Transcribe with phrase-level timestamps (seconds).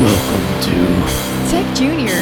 [0.00, 2.20] Welcome to Tech Junior.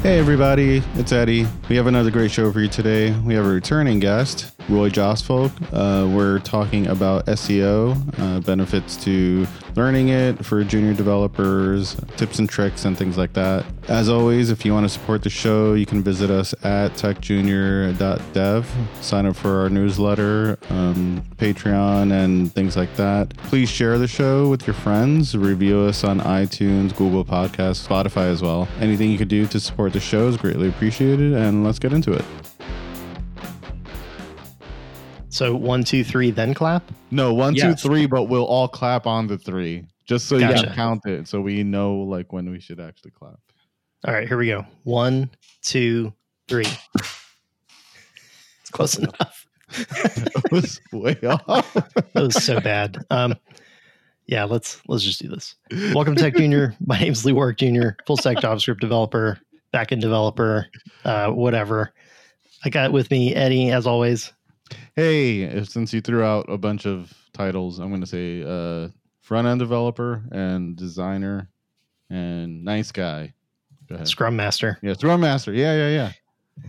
[0.00, 1.46] Hey everybody, it's Eddie.
[1.68, 3.12] We have another great show for you today.
[3.20, 5.50] We have a returning guest, Roy Josfolk.
[5.72, 12.48] Uh, we're talking about SEO, uh, benefits to learning it for junior developers, tips and
[12.48, 13.66] tricks, and things like that.
[13.88, 18.72] As always, if you want to support the show, you can visit us at techjunior.dev,
[19.00, 23.36] sign up for our newsletter, um, Patreon, and things like that.
[23.38, 28.42] Please share the show with your friends, review us on iTunes, Google Podcasts, Spotify as
[28.42, 28.68] well.
[28.80, 32.12] Anything you could do to support the show is greatly appreciated, and let's get into
[32.12, 32.24] it.
[35.32, 36.82] So one, two, three, then clap.
[37.12, 40.74] No, one, two, three, but we'll all clap on the three, just so you can
[40.74, 43.38] count it, so we know like when we should actually clap.
[44.06, 44.66] All right, here we go.
[44.82, 45.30] One,
[45.62, 46.12] two,
[46.48, 46.66] three.
[46.96, 49.46] It's close enough.
[49.70, 51.74] It was way off.
[51.74, 52.98] That was so bad.
[53.10, 53.36] Um,
[54.26, 55.54] yeah, let's let's just do this.
[55.94, 56.74] Welcome to Tech Junior.
[56.84, 59.38] My name's Lee Warrick Jr., full stack JavaScript developer,
[59.72, 60.66] backend developer,
[61.04, 61.92] uh, whatever.
[62.64, 64.32] I got with me Eddie, as always.
[64.96, 68.88] Hey, since you threw out a bunch of titles, I'm going to say uh,
[69.20, 71.48] front end developer and designer
[72.08, 73.34] and nice guy.
[73.88, 74.08] Go ahead.
[74.08, 74.78] Scrum Master.
[74.82, 75.52] Yeah, Scrum Master.
[75.52, 76.12] Yeah, yeah, yeah.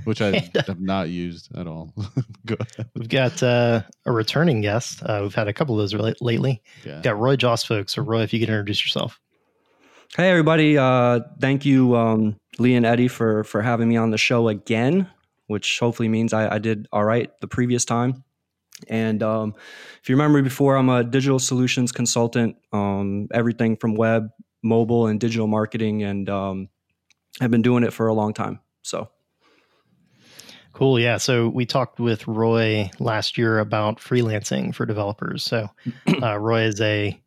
[0.05, 1.93] Which I And, have not used at all.
[2.45, 2.89] Go ahead.
[2.95, 5.03] We've got uh, a returning guest.
[5.03, 6.61] Uh, we've had a couple of those rela- lately.
[6.85, 6.95] Yeah.
[6.95, 7.93] We've got Roy Joss folks.
[7.93, 9.19] So Roy, if you could introduce yourself.
[10.17, 10.77] Hey everybody!
[10.77, 15.09] Uh, thank you, um, Lee and Eddie, for for having me on the show again,
[15.51, 18.23] which hopefully means I, I did all right the previous time.
[18.87, 19.53] And um,
[20.01, 24.29] if you remember before, I'm a digital solutions consultant, um, everything from web,
[24.63, 26.69] mobile, and digital marketing, and um,
[27.39, 28.59] I've been doing it for a long time.
[28.81, 29.09] So
[30.73, 30.99] Cool.
[30.99, 31.17] Yeah.
[31.17, 35.43] So we talked with Roy last year about freelancing for developers.
[35.43, 35.69] So
[36.23, 37.21] uh, Roy is a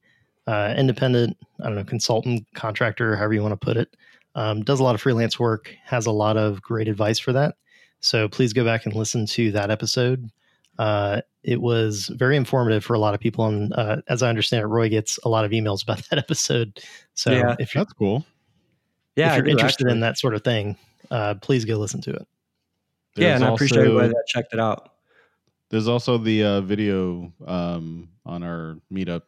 [0.46, 3.96] uh, independent, I don't know, consultant, contractor, however you want to put it.
[4.34, 5.74] Um, does a lot of freelance work.
[5.84, 7.54] Has a lot of great advice for that.
[8.04, 10.28] So please go back and listen to that episode.
[10.78, 14.62] Uh, it was very informative for a lot of people, and uh, as I understand
[14.62, 16.80] it, Roy gets a lot of emails about that episode.
[17.14, 17.56] So Yeah.
[17.58, 18.26] if you're, That's cool.
[19.16, 20.76] yeah, if you're do, interested in that sort of thing,
[21.10, 22.26] uh, please go listen to it.
[23.16, 24.90] yeah, There's and I appreciate also- everybody that checked it out.
[25.70, 29.22] There's also the uh, video um, on our meetup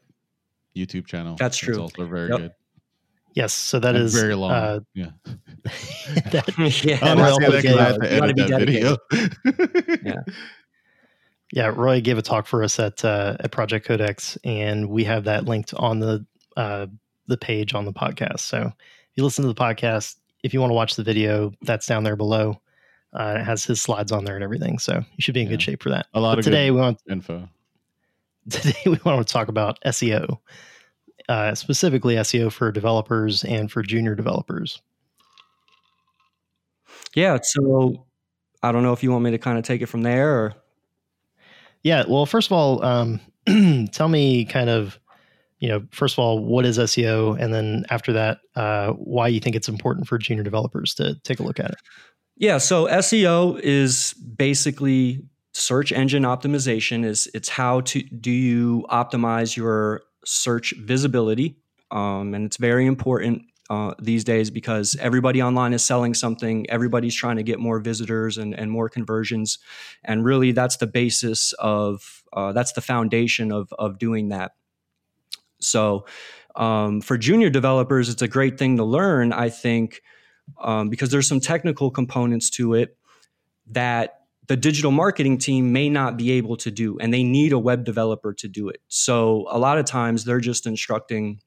[0.76, 1.34] YouTube channel.
[1.36, 1.70] That's true.
[1.70, 2.38] It's also very Yep.
[2.38, 2.53] good.
[3.36, 4.50] Yes, so that is very long.
[4.50, 5.10] Uh, yeah.
[6.32, 8.80] that, yeah, I'm Roy not saying that 'cause I have to You gotta edit be
[8.80, 10.02] that video.
[10.04, 10.22] Yeah.
[11.52, 15.24] yeah, Roy gave a talk for us at uh, at Project Codex, and we have
[15.24, 16.24] that linked on the
[16.56, 16.86] uh,
[17.26, 18.41] the page on the podcast.
[18.41, 18.72] So if
[19.16, 22.16] you listen to the podcast, if you want to watch the video, that's down there
[22.16, 22.60] below.
[23.12, 25.60] Uh, it has his slides on there and everything, so you should be in good
[25.62, 26.06] shape for that.
[26.14, 27.48] A lot But of today good we want info.
[28.50, 30.38] today we want to talk about SEO,
[31.28, 34.81] uh, specifically SEO for developers and for junior developers.
[37.14, 37.38] yeah.
[37.42, 38.06] So
[38.62, 40.54] I don't know if you want me to kind of take it from there or.
[41.82, 42.04] Yeah.
[42.09, 43.20] Well, first of all, um,
[43.92, 44.98] tell me kind of,
[45.60, 47.41] you know, first of all, what is SEO?
[47.41, 51.38] And then after that, uh, why you think it's important for junior developers to take
[51.38, 51.78] a look at it.
[52.36, 55.22] Yeah, so SEO is basically
[55.54, 61.56] search engine optimization is it's how to do you optimize your search visibility
[61.91, 67.14] um, and it's very important uh, these days because everybody online is selling something everybody's
[67.14, 69.59] trying to get more visitors and, and more conversions
[70.04, 74.53] and really that's the basis of uh, that's the foundation of, of doing that.
[75.59, 76.04] So
[76.56, 80.00] um, for junior developers it's a great thing to learn i think
[80.60, 82.97] um, because there's some technical components to it
[83.69, 87.59] that the digital marketing team may not be able to do and they need a
[87.59, 88.81] web developer to do it.
[88.89, 91.41] So a lot of times they're just instructing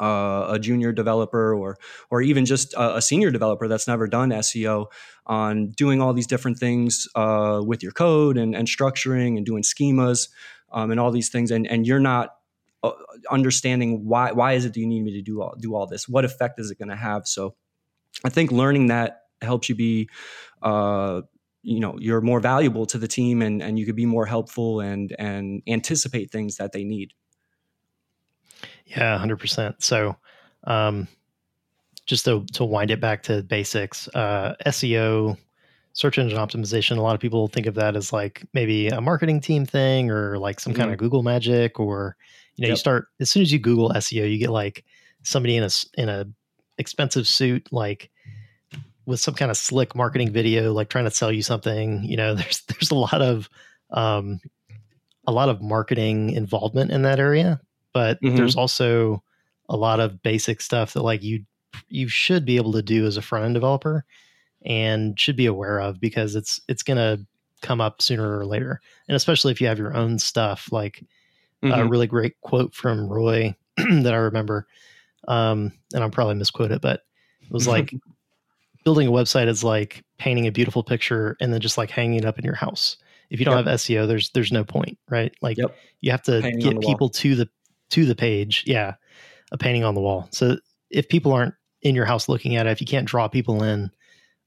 [0.00, 1.76] uh, a junior developer or
[2.10, 4.86] or even just a, a senior developer that's never done SEO
[5.26, 9.62] on doing all these different things uh, with your code and, and structuring and doing
[9.62, 10.28] schemas
[10.72, 11.50] um, and all these things.
[11.50, 12.36] And and you're not
[12.82, 12.92] uh,
[13.30, 16.08] understanding why why is it that you need me to do all do all this?
[16.08, 17.26] What effect is it going to have?
[17.26, 17.54] So
[18.24, 20.08] I think learning that helps you be,
[20.62, 21.22] uh,
[21.62, 24.80] you know, you're more valuable to the team, and and you could be more helpful
[24.80, 27.12] and and anticipate things that they need.
[28.86, 29.82] Yeah, hundred percent.
[29.82, 30.16] So,
[30.64, 31.08] um,
[32.06, 35.36] just to to wind it back to basics, uh, SEO,
[35.92, 36.96] search engine optimization.
[36.96, 40.38] A lot of people think of that as like maybe a marketing team thing or
[40.38, 42.16] like some kind of Google magic, or
[42.56, 44.84] you know, you start as soon as you Google SEO, you get like
[45.22, 46.24] somebody in a in a
[46.78, 48.10] expensive suit, like
[49.08, 52.04] with some kind of slick marketing video, like trying to sell you something.
[52.04, 53.48] You know, there's there's a lot of
[53.90, 54.40] um,
[55.26, 57.60] a lot of marketing involvement in that area
[57.92, 58.36] but Mhm.
[58.36, 59.22] there's also
[59.68, 61.44] a lot of basic stuff that like you
[61.88, 64.04] you should be able to do as a front end developer
[64.64, 67.24] and should be aware of because it's it's going to
[67.62, 68.80] come up sooner or later.
[69.08, 71.04] And especially if you have your own stuff like
[71.70, 71.90] a Mhm.
[71.90, 74.66] really great quote from Roy that I remember.
[75.28, 77.02] Um, and I'll probably misquote it, but
[77.42, 77.94] it was like
[78.88, 82.24] building a website is like painting a beautiful picture and then just like hanging it
[82.24, 82.96] up in your house.
[83.28, 83.66] If you don't Yep.
[83.66, 85.30] have SEO, there's there's no point, right?
[85.42, 85.76] Like Yep.
[86.00, 86.90] you have to Painting get the wall.
[86.94, 87.48] people to the
[87.90, 88.64] to the page.
[88.66, 88.94] Yeah,
[89.52, 90.26] a painting on the wall.
[90.32, 90.56] So
[90.88, 91.52] if people aren't
[91.82, 93.90] in your house looking at it, if you can't draw people in,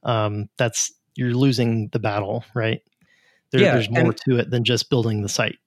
[0.01, 2.81] um, that's you're losing the battle, right?
[3.51, 5.59] There, Yeah, there's more and- to it than just building the site.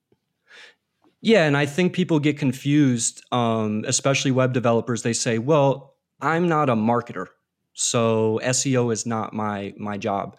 [1.21, 5.03] Yeah, and I think people get confused, um, especially web developers.
[5.03, 7.27] They say, "Well, I'm not a marketer,
[7.75, 10.37] so SEO is not my my job."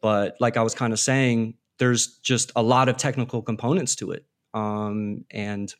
[0.00, 4.12] But like I was kind of saying, there's just a lot of technical components to
[4.12, 5.74] it, um, and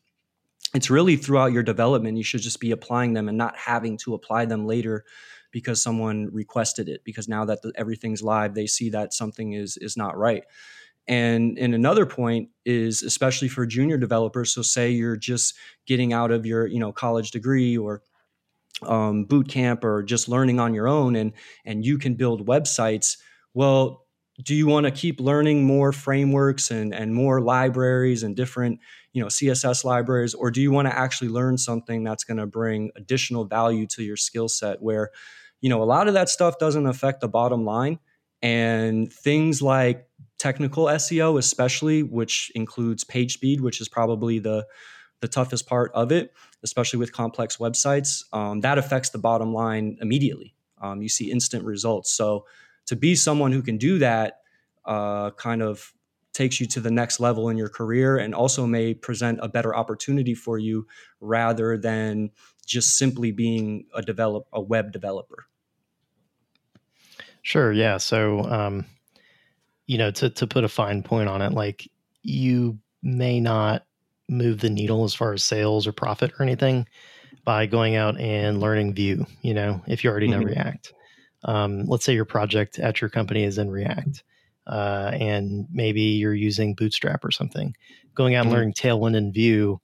[0.74, 2.18] it's really throughout your development.
[2.18, 5.04] You should just be applying them and not having to apply them later
[5.50, 7.02] because someone requested it.
[7.04, 10.44] Because now that the, everything's live, they see that something is is not right.
[11.06, 14.52] And and another point is especially for junior developers.
[14.52, 15.54] So say you're just
[15.86, 18.02] getting out of your you know college degree or
[18.82, 21.32] um, boot camp or just learning on your own, and
[21.64, 23.16] and you can build websites.
[23.54, 24.06] Well,
[24.44, 28.78] do you want to keep learning more frameworks and and more libraries and different
[29.12, 32.46] you know css libraries or do you want to actually learn something that's going to
[32.46, 35.10] bring additional value to your skill set where
[35.60, 37.98] you know a lot of that stuff doesn't affect the bottom line
[38.42, 44.64] and things like technical seo especially which includes page speed which is probably the
[45.20, 46.32] the toughest part of it
[46.62, 51.64] especially with complex websites um, that affects the bottom line immediately um, you see instant
[51.64, 52.44] results so
[52.86, 54.40] to be someone who can do that
[54.84, 55.92] uh, kind of
[56.38, 59.74] takes you to the next level in your career and also may present a better
[59.74, 60.86] opportunity for you
[61.20, 62.30] rather than
[62.64, 65.46] just simply being a develop a web developer.
[67.42, 67.72] Sure.
[67.72, 67.96] Yeah.
[67.96, 68.84] So, um,
[69.86, 71.90] you know, to, to put a fine point on it, like
[72.22, 73.84] you may not
[74.28, 76.86] move the needle as far as sales or profit or anything
[77.44, 80.42] by going out and learning Vue, you know, if you already know Mhm.
[80.42, 80.94] React.
[81.44, 84.24] Um, let's say your project at your company is in React.
[84.66, 87.74] Uh, and maybe you're using Bootstrap or something.
[88.14, 88.52] Going out and Mhm.
[88.52, 89.80] learning Tailwind and Vue,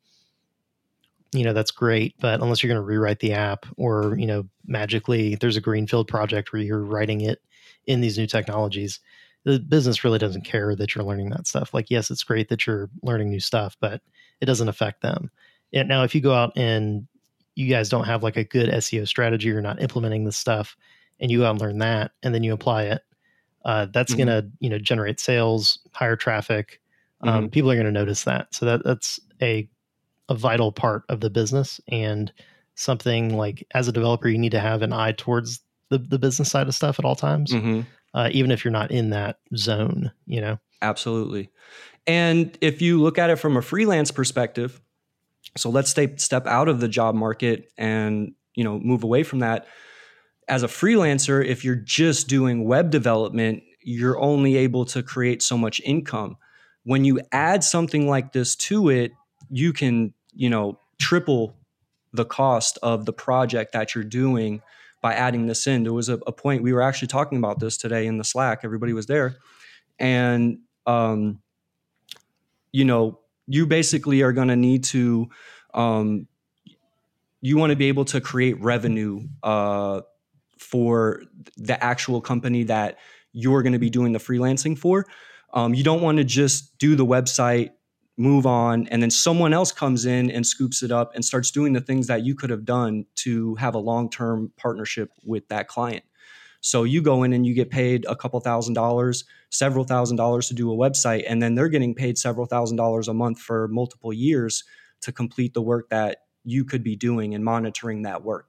[1.32, 2.14] you know, that's great.
[2.20, 6.08] But unless you're going to rewrite the app or, you know, magically there's a greenfield
[6.08, 7.40] project where you're writing it
[7.86, 9.00] in these new technologies,
[9.44, 11.74] the business really doesn't care that you're learning that stuff.
[11.74, 14.00] Like, yes, it's great that you're learning new stuff, but
[14.40, 15.30] it doesn't affect them.
[15.72, 17.06] And now, if you go out and
[17.56, 20.76] you guys don't have like a good SEO strategy, you're not implementing this stuff,
[21.20, 23.02] and you go out and learn that, and then you apply it,
[23.64, 24.16] uh, that's Mhm.
[24.18, 26.80] going to you know generate sales, higher traffic.
[27.22, 28.54] Um, People are going to notice that.
[28.54, 29.68] So that that's a
[30.28, 32.32] a vital part of the business and
[32.76, 35.60] something like as a developer you need to have an eye towards
[35.90, 37.84] the, the business side of stuff at all times Mhm.
[38.14, 41.50] uh, even if you're not in that zone you know Absolutely.
[42.06, 44.80] And if you look at it from a freelance perspective,
[45.56, 49.40] so let's stay, step out of the job market and you know move away from
[49.40, 49.66] that.
[50.48, 55.56] As a freelancer, if you're just doing web development, you're only able to create so
[55.56, 56.36] much income.
[56.84, 59.12] When you add something like this to it,
[59.50, 61.56] you can you know triple
[62.12, 64.62] the cost of the project that you're doing
[65.00, 65.82] by adding this in.
[65.82, 68.60] There was a, a point we were actually talking about this today in the Slack.
[68.64, 69.36] Everybody was there,
[69.98, 71.40] and um,
[72.74, 75.28] you know, you basically are going to need to,
[75.74, 76.26] um,
[77.40, 80.00] you want to be able to create revenue uh,
[80.58, 81.22] for
[81.56, 82.98] the actual company that
[83.30, 85.06] you're going to be doing the freelancing for.
[85.52, 87.70] Um, you don't want to just do the website,
[88.16, 91.74] move on, and then someone else comes in and scoops it up and starts doing
[91.74, 95.68] the things that you could have done to have a long term partnership with that
[95.68, 96.02] client.
[96.64, 100.48] So you go in and you get paid a couple thousand dollars, several thousand dollars
[100.48, 103.68] to do a website, and then they're getting paid several thousand dollars a month for
[103.68, 104.64] multiple years
[105.02, 108.48] to complete the work that you could be doing and monitoring that work.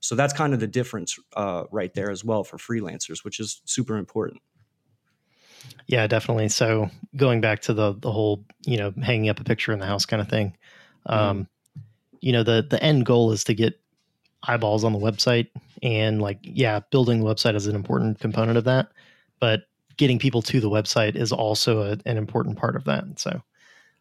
[0.00, 3.62] So that's kind of the difference uh, right there as well for freelancers, which is
[3.64, 4.42] super important.
[5.86, 9.72] yeah definitely so going back to the the whole you know hanging up a picture
[9.72, 10.54] in the house kind of thing
[11.06, 11.48] um
[12.20, 13.80] you know the the end goal is to get
[14.46, 15.48] eyeballs on the website
[15.82, 18.88] and like yeah building the website is an important component of that
[19.40, 19.62] but
[19.96, 23.42] getting people to the website is also a, an important part of that so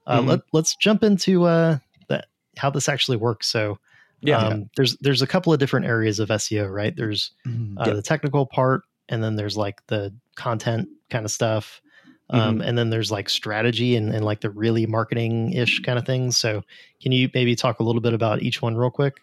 [0.08, 0.28] uh, Mhm.
[0.28, 1.78] let, let's jump into uh
[2.10, 2.26] that
[2.58, 3.78] how this actually works so
[4.22, 4.48] Yeah.
[4.48, 7.32] um, there's there's a couple of different areas of seo right there's
[7.78, 7.94] uh, Yeah.
[7.94, 11.82] the technical part and then there's like the content kind of stuff
[12.30, 16.06] Um, And then there's like strategy and, and like the really marketing ish kind of
[16.06, 16.36] things.
[16.38, 16.64] So,
[17.02, 19.20] can you maybe talk a little bit about each one real quick?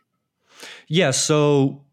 [0.88, 1.10] Yeah.
[1.10, 1.84] So,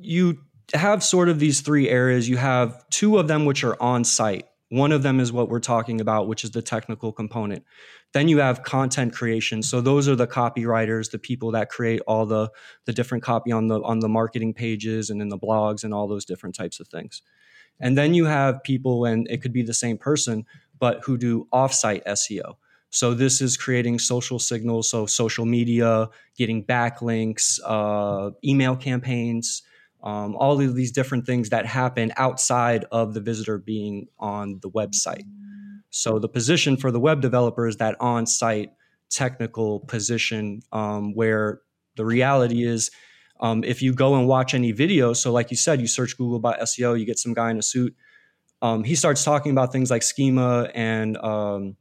[0.00, 0.38] you
[0.74, 2.28] have sort of these three areas.
[2.28, 4.46] You have two of them which are on site.
[4.70, 7.64] One of them is what we're talking about, which is the technical component.
[8.12, 9.62] Then you have content creation.
[9.62, 12.50] So those are the copywriters, the people that create all the
[12.86, 16.08] the different copy on the on the marketing pages and in the blogs and all
[16.08, 17.22] those different types of things.
[17.80, 20.44] And then you have people, and it could be the same person,
[20.78, 22.54] but who do offsite SEO.
[22.92, 29.62] So this is creating social signals, so social media, getting backlinks, uh, email campaigns,
[30.02, 34.70] um, all of these different things that happen outside of the visitor being on the
[34.70, 35.24] website.
[35.88, 38.70] So the position for the web developer is that on-site
[39.08, 41.62] technical position um, where
[41.96, 42.90] the reality is
[43.40, 46.38] um, if you go and watch any video, so like you said, you search Google
[46.40, 47.96] by SEO, you get some guy in a suit.
[48.60, 51.76] Um, he starts talking about things like schema and um,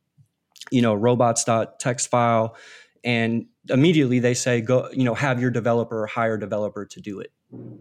[0.69, 2.55] you know robots.txt file,
[3.03, 7.19] and immediately they say go you know have your developer hire a developer to do
[7.19, 7.31] it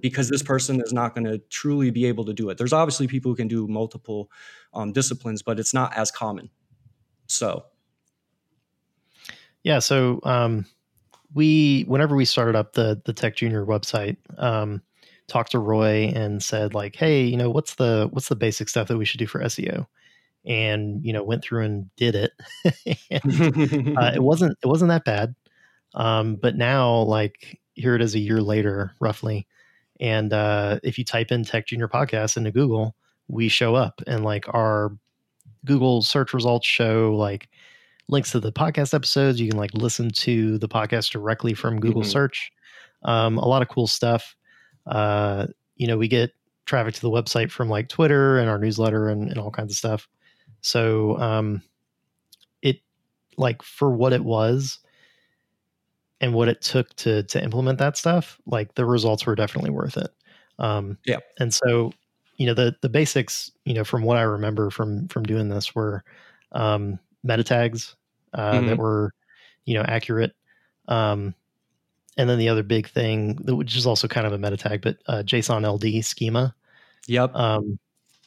[0.01, 2.59] because this person is not going to truly be able to do it.
[2.59, 4.31] There's obviously people who can do multiple
[4.75, 6.51] um, disciplines, but it's not as common.
[7.27, 7.65] So,
[9.63, 9.79] yeah.
[9.79, 10.67] So um,
[11.35, 14.83] we, whenever we started up the the Tech Junior website, um,
[15.29, 18.89] talked to Roy and said like, hey, you know, what's the what's the basic stuff
[18.89, 19.87] that we should do for SEO?
[20.45, 22.33] And you know, went through and did it.
[23.11, 25.35] and, uh, it wasn't it wasn't that bad.
[25.95, 29.47] Um, but now, like here it is a year later, roughly.
[30.01, 32.95] And uh, if you type in Tech Junior Podcast into Google,
[33.29, 34.97] we show up, and like our
[35.65, 37.49] Google search results show like
[38.09, 39.41] links to the podcast episodes.
[39.41, 42.11] You can like listen to the podcast directly from Google mm-hmm.
[42.11, 42.53] search.
[43.03, 44.37] Um, a lot of cool stuff.
[44.87, 46.33] Uh, you know, we get
[46.67, 49.77] traffic to the website from like Twitter and our newsletter and, and all kinds of
[49.77, 50.09] stuff.
[50.61, 51.63] So um,
[52.63, 52.81] it
[53.37, 54.79] like for what it was
[56.21, 59.97] and what it took to to implement that stuff, like the results were definitely worth
[59.97, 60.11] it.
[60.59, 61.19] Um, yeah.
[61.39, 61.93] And so,
[62.37, 65.75] you know, the the basics, you know, from what I remember from from doing this
[65.75, 66.05] were
[66.53, 67.97] um, meta tags
[68.35, 68.67] uh, mm-hmm.
[68.67, 69.15] that were,
[69.65, 70.33] you know, accurate.
[70.89, 71.35] Um,
[72.17, 74.99] and then the other big thing, which is also kind of a meta tag, but
[75.07, 76.55] uh, JSON LD schema.
[77.07, 77.35] Yep.
[77.35, 77.79] Um,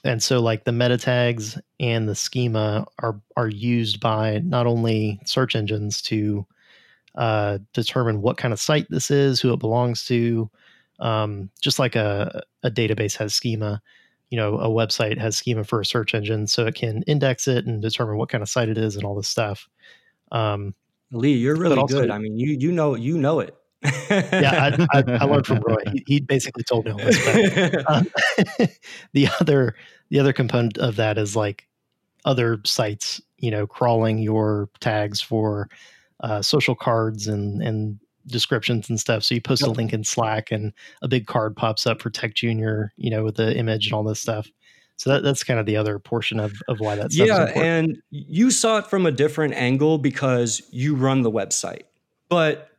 [0.03, 5.19] and so like the meta tags and the schema are are used by not only
[5.25, 6.45] search engines to
[7.15, 10.49] uh, determine what kind of site this is, who it belongs to,
[10.99, 13.81] um, just like a, a database has schema.
[14.29, 17.65] You know a website has schema for a search engine so it can index it
[17.65, 19.69] and determine what kind of site it is and all this stuff.
[20.31, 20.73] Um,
[21.11, 22.09] lee you're really also, good.
[22.09, 25.81] I mean you you know you know it yeah I, I, I, learned from roy
[25.91, 28.07] he, he, basically told me all this but, um,
[29.13, 29.75] the other
[30.09, 31.67] the other component of that is like
[32.25, 35.69] other sites you know crawling your tags for
[36.21, 39.23] uh, social cards and and descriptions and stuff.
[39.23, 39.69] So you post yep.
[39.69, 43.23] a link in Slack and a big card pops up for Tech Junior, you know,
[43.23, 44.49] with the image and all this stuff.
[44.97, 47.51] So that, that's kind of the other portion of, of why that's yeah.
[47.55, 51.83] And you saw it from a different angle because you run the website,
[52.29, 52.69] but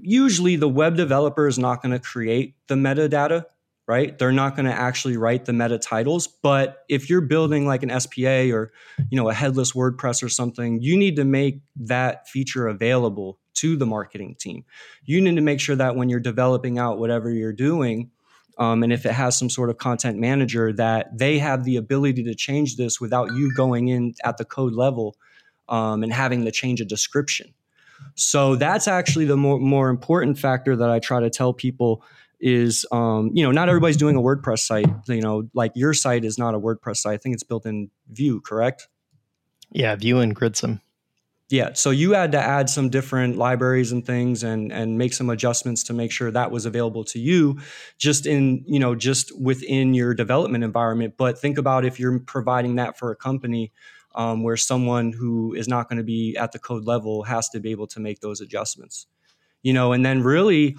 [0.00, 3.44] usually the web developer is not going to create the metadata
[3.88, 7.82] right they're not going to actually write the meta titles but if you're building like
[7.82, 8.72] an spa or
[9.10, 13.76] you know a headless wordpress or something you need to make that feature available to
[13.76, 14.64] the marketing team.
[15.04, 18.10] You need to make sure that when you're developing out whatever you're doing,
[18.58, 22.24] um, and if it has some sort of content manager, that they have the ability
[22.24, 25.16] to change this without you going in at the code level
[25.68, 27.54] um, and having to change a description.
[28.14, 32.04] So that's actually the more, more important factor that I try to tell people
[32.42, 34.88] is um, you know not everybody's doing a WordPress site.
[35.06, 37.14] You know, like your site is not a WordPress site.
[37.14, 38.88] I think it's built in Vue, correct?
[39.70, 40.80] Yeah, Vue and Gridsome.
[41.48, 45.30] Yeah, so you had to add some different libraries and things and and make some
[45.30, 47.58] adjustments to make sure that was available to you
[47.98, 52.76] just in, you know, just within your development environment, but think about if you're providing
[52.76, 53.70] that for a company
[54.14, 57.60] um, where someone who is not going to be at the code level has to
[57.60, 59.06] be able to make those adjustments.
[59.62, 60.76] You know, and then really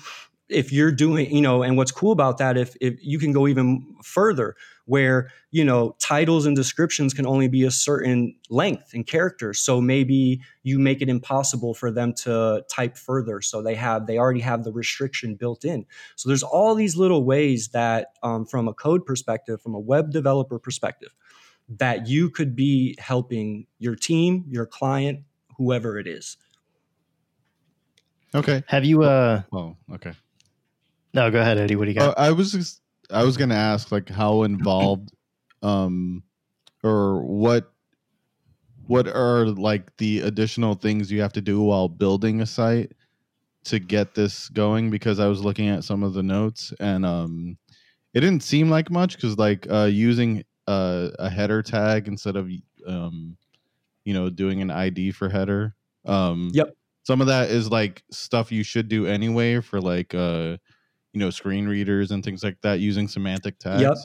[0.49, 3.47] if you're doing, you know, and what's cool about that, if, if you can go
[3.47, 9.07] even further, where, you know, titles and descriptions can only be a certain length and
[9.07, 9.59] characters.
[9.59, 13.41] So maybe you make it impossible for them to type further.
[13.41, 15.85] So they have, they already have the restriction built in.
[16.17, 20.11] So there's all these little ways that, um, from a code perspective, from a web
[20.11, 21.15] developer perspective,
[21.69, 25.21] that you could be helping your team, your client,
[25.57, 26.37] whoever it is.
[28.35, 28.63] Okay.
[28.67, 30.13] Have you uh oh, okay.
[31.13, 31.75] No, go ahead, Eddie.
[31.75, 32.17] What do you got?
[32.17, 35.11] Uh, I was just, I was gonna ask like how involved,
[35.61, 36.23] um,
[36.83, 37.71] or what
[38.87, 42.91] what are like the additional things you have to do while building a site
[43.65, 44.89] to get this going?
[44.89, 47.57] Because I was looking at some of the notes and um,
[48.13, 52.49] it didn't seem like much because like uh, using uh, a header tag instead of
[52.87, 53.37] um,
[54.05, 55.75] you know doing an ID for header.
[56.05, 56.75] Um, Yep.
[57.05, 60.57] Some of that is like stuff you should do anyway for like uh,
[61.11, 63.81] you know screen readers and things like that using semantic tags.
[63.81, 63.97] Yep.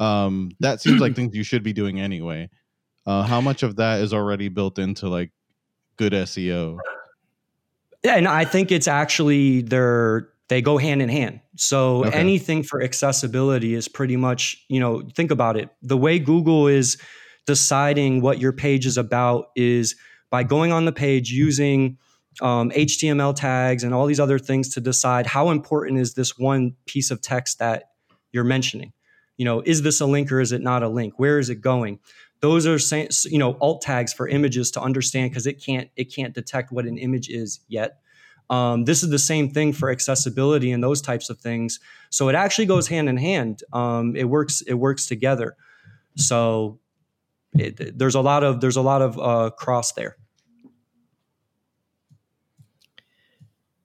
[0.00, 2.50] Um, that seems like things you should be doing anyway.
[3.06, 5.30] Uh, how much of that is already built into like
[5.96, 6.78] good SEO?
[8.02, 11.40] Yeah, and I think it's actually they're they go hand in hand.
[11.56, 12.16] So Okay.
[12.16, 15.68] anything for accessibility is pretty much, you know, think about it.
[15.82, 16.96] The way Google is
[17.44, 19.96] deciding what your page is about is
[20.30, 21.98] by going on the page using
[22.40, 26.76] um, HTML tags and all these other things to decide how important is this one
[26.86, 27.90] piece of text that
[28.30, 28.92] you're mentioning.
[29.36, 31.14] You know, is this a link or is it not a link?
[31.16, 31.98] Where is it going?
[32.42, 32.78] Those are
[33.28, 36.84] you know alt tags for images to understand because it can't it can't detect what
[36.86, 37.98] an image is yet.
[38.54, 41.80] Um, this is the same thing for accessibility and those types of things.
[42.10, 43.62] So it actually goes hand in hand.
[43.72, 44.60] Um, it works.
[44.62, 45.56] It works together.
[46.16, 46.78] So
[47.54, 50.16] it, there's a lot of there's a lot of uh, cross there.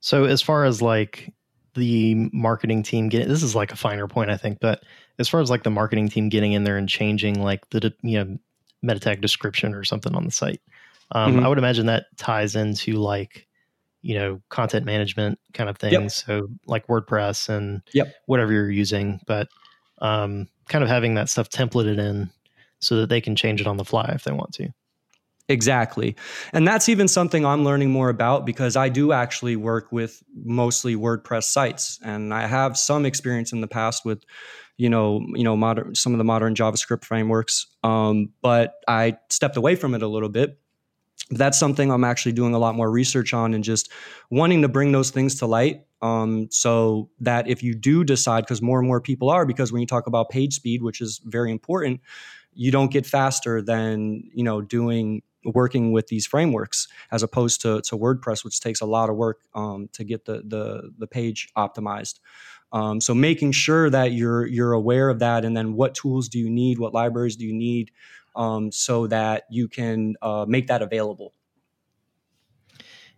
[0.02, 1.34] So as far as like
[1.76, 4.84] the marketing team getting this is like a finer point I think, but
[5.20, 8.18] as far as like the marketing team getting in there and changing like the you
[8.18, 8.38] know
[8.82, 10.62] meta tag description or something on the site,
[11.12, 11.44] um, Mhm.
[11.44, 13.46] I would imagine that ties into like
[14.02, 15.94] you know content management kind of things.
[15.94, 16.12] Yep.
[16.12, 18.14] So like WordPress and Yep.
[18.26, 19.48] whatever you're using, but
[20.02, 22.30] um, kind of having that stuff templated in
[22.80, 24.70] so that they can change it on the fly if they want to.
[25.50, 26.16] Exactly.
[26.54, 30.96] And that's even something I'm learning more about because I do actually work with mostly
[30.96, 34.24] WordPress sites and I have some experience in the past with
[34.78, 37.68] you know, you know, modern some of the modern JavaScript frameworks.
[37.84, 40.58] Um, but I stepped away from it a little bit.
[41.32, 43.92] That's something I'm actually doing a lot more research on and just
[44.30, 45.86] wanting to bring those things to light.
[46.02, 49.82] Um, so that if you do decide, because more and more people are, because when
[49.82, 52.02] you talk about page speed, which is very important,
[52.54, 57.82] you don't get faster than you know doing working with these frameworks as opposed to,
[57.82, 61.50] to WordPress, which takes a lot of work um, to get the, the the page
[61.58, 62.20] optimized.
[62.72, 66.40] Um, so making sure that you're you're aware of that, and then what tools do
[66.40, 67.92] you need, what libraries do you need,
[68.40, 71.34] um, so that you can uh, make that available.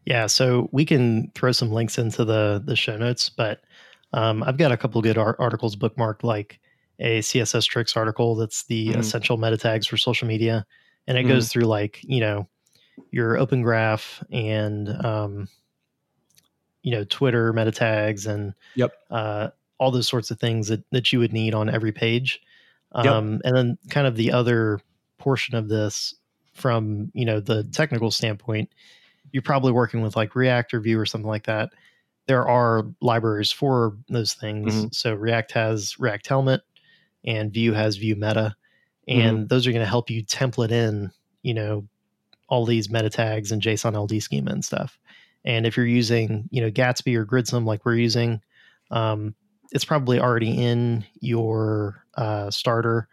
[0.05, 3.61] Yeah, so we can throw some links into the the show notes, but
[4.13, 6.59] um, I've got a couple good ar- articles bookmarked, like
[6.99, 8.97] a CSS tricks article that's the Mhm.
[8.99, 10.65] essential meta tags for social media,
[11.07, 12.49] and it goes through like you know
[13.11, 15.47] your Open Graph and um,
[16.81, 18.91] you know Twitter meta tags and Yep.
[19.11, 22.41] uh, all those sorts of things that that you would need on every page,
[22.95, 23.05] Yep.
[23.05, 24.79] um, and then kind of the other
[25.21, 26.15] portion of this
[26.53, 28.69] from you know the technical standpoint
[29.31, 31.69] you're probably working with like React or Vue or something like that.
[32.27, 34.73] There are libraries for those things.
[34.73, 34.93] Mhm.
[34.93, 36.61] So React has React Helmet
[37.23, 38.55] and Vue has Vue Meta.
[39.07, 41.11] And those are going to help you template in,
[41.43, 41.87] you know,
[42.47, 44.99] all these meta tags and JSON LD schema and stuff.
[45.45, 48.41] And if you're using, you know, Gatsby or Gridsome like we're using,
[48.91, 49.33] um,
[49.71, 53.07] it's probably already in your uh, starter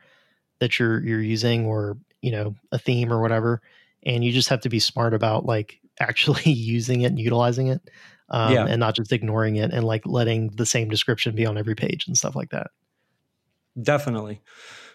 [0.61, 3.61] that you're you're using or you know a theme or whatever
[4.05, 7.81] and you just have to be smart about like actually using it and utilizing it
[8.31, 8.67] um, Yeah.
[8.67, 12.07] and not just ignoring it and like letting the same description be on every page
[12.07, 12.71] and stuff like that
[13.81, 14.41] Definitely.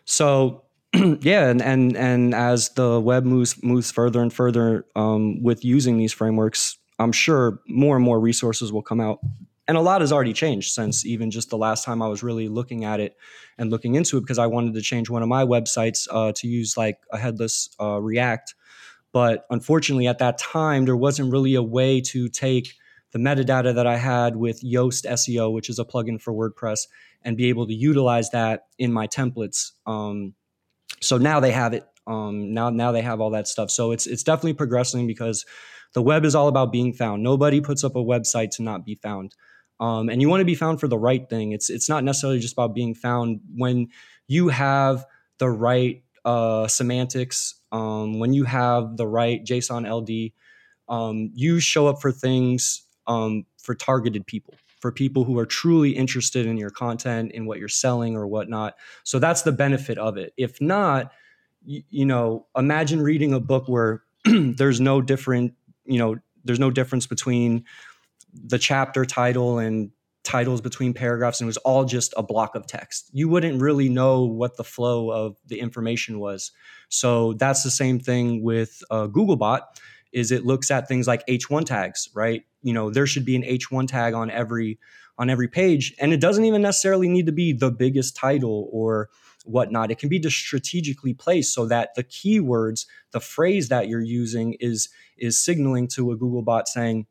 [0.05, 0.63] So
[1.21, 5.97] yeah, and and and as the web moves moves further and further um, with using
[5.97, 9.19] these frameworks, I'm sure more and more resources will come out.
[9.67, 12.49] And a lot has already changed since even just the last time I was really
[12.49, 13.15] looking at it
[13.57, 16.47] and looking into it because I wanted to change one of my websites uh, to
[16.47, 18.55] use like a headless uh, React.
[19.13, 22.73] But unfortunately, at that time, there wasn't really a way to take
[23.11, 26.87] the metadata that I had with Yoast SEO, which is a plugin for WordPress,
[27.21, 29.71] and be able to utilize that in my templates.
[29.85, 30.33] Um,
[30.99, 31.85] so now they have it.
[32.07, 33.69] Um, now now they have all that stuff.
[33.69, 35.45] So it's it's definitely progressing because
[35.93, 37.23] the web is all about being found.
[37.23, 39.35] Nobody puts up a website to not be found.
[39.83, 41.51] Um, and you want to be found for the right thing.
[41.51, 43.89] It's it's not necessarily just about being found when
[44.27, 45.05] you have
[45.39, 50.31] the right uh, semantics, um, when you have the right JSON LD,
[50.87, 55.91] um, you show up for things um, for targeted people, for people who are truly
[55.91, 58.75] interested in your content, in what you're selling or whatnot.
[59.03, 60.33] So that's the benefit of it.
[60.37, 61.11] If not,
[61.65, 66.15] you, you know, imagine reading a book where there's no different, you know,
[66.45, 67.65] there's no difference between
[68.33, 69.91] the chapter title and
[70.23, 73.09] titles between paragraphs and it was all just a block of text.
[73.11, 76.51] You wouldn't really know what the flow of the information was.
[76.89, 79.61] So that's the same thing with uh, Googlebot
[80.13, 82.43] is it looks at things like H1 tags, right?
[82.61, 84.79] You know, there should be an H1 tag on every
[85.17, 89.09] on every page and it doesn't even necessarily need to be the biggest title or
[89.45, 89.91] whatnot.
[89.91, 94.55] It can be just strategically placed so that the keywords, the phrase that you're using
[94.59, 97.05] is is signaling to a Google bot saying,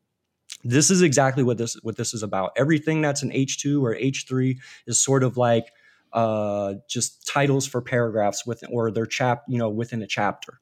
[0.65, 2.53] this is exactly what this what this is about.
[2.57, 5.67] Everything that's an H2 or H3 is sort of like
[6.13, 10.61] uh, just titles for paragraphs with or their chap, you know, within a chapter.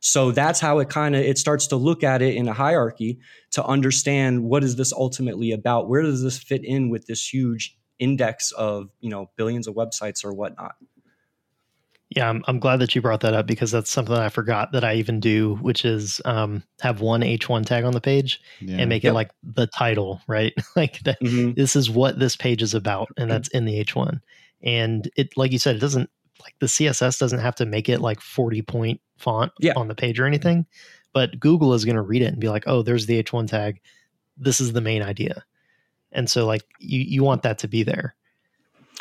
[0.00, 3.18] So that's how it kind of it starts to look at it in a hierarchy
[3.52, 5.88] to understand what is this ultimately about?
[5.88, 10.24] Where does this fit in with this huge index of you know billions of websites
[10.24, 10.76] or whatnot?
[12.10, 14.84] Yeah, I'm, I'm glad that you brought that up because that's something I forgot that
[14.84, 18.76] I even do, which is um, have one H1 tag on the page Yeah.
[18.78, 19.14] and make it Yep.
[19.14, 20.52] like the title, right?
[20.76, 21.56] like that, Mhm.
[21.56, 24.20] this is what this page is about, and that's in the H1.
[24.62, 26.08] And it, like you said, it doesn't
[26.42, 29.72] like the CSS doesn't have to make it like 40 point font Yeah.
[29.74, 30.64] on the page or anything,
[31.12, 33.80] but Google is going to read it and be like, oh, there's the H1 tag.
[34.36, 35.44] This is the main idea.
[36.12, 38.14] And so, like, you, you want that to be there.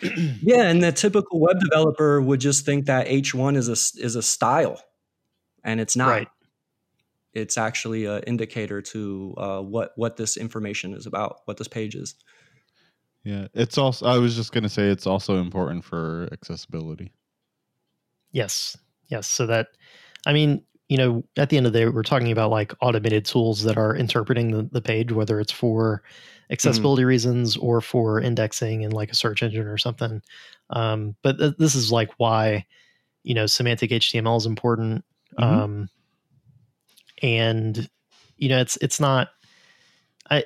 [0.42, 4.22] Yeah, and the typical web developer would just think that H1 is a is a
[4.22, 4.82] style,
[5.64, 6.10] and it's not.
[6.10, 6.28] Right.
[7.34, 11.96] It's actually an indicator to uh, what what this information is about, what this page
[11.96, 12.16] is.
[13.24, 14.06] Yeah, it's also.
[14.06, 17.12] I was just gonna say it's also important for accessibility.
[18.32, 18.78] Yes.
[19.08, 19.28] Yes.
[19.28, 19.68] So that,
[20.26, 23.26] I mean, you know, at the end of the day, we're talking about like automated
[23.26, 26.04] tools that are interpreting the, the page, whether it's for
[26.52, 30.22] accessibility reasons or for indexing in like a search engine or something.
[30.70, 32.66] Um, but th- this is like why,
[33.24, 35.04] you know, semantic HTML is important.
[35.40, 35.44] Mhm.
[35.44, 35.90] Um,
[37.24, 37.90] and,
[38.38, 39.30] you know, it's, it's not,
[40.30, 40.44] I,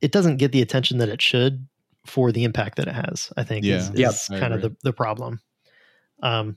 [0.00, 1.66] it doesn't get the attention that it should
[2.06, 3.92] for the impact that it has, I think is, Yeah.
[3.94, 4.10] Yep.
[4.12, 5.40] is I kind of the, the problem.
[6.22, 6.56] Um,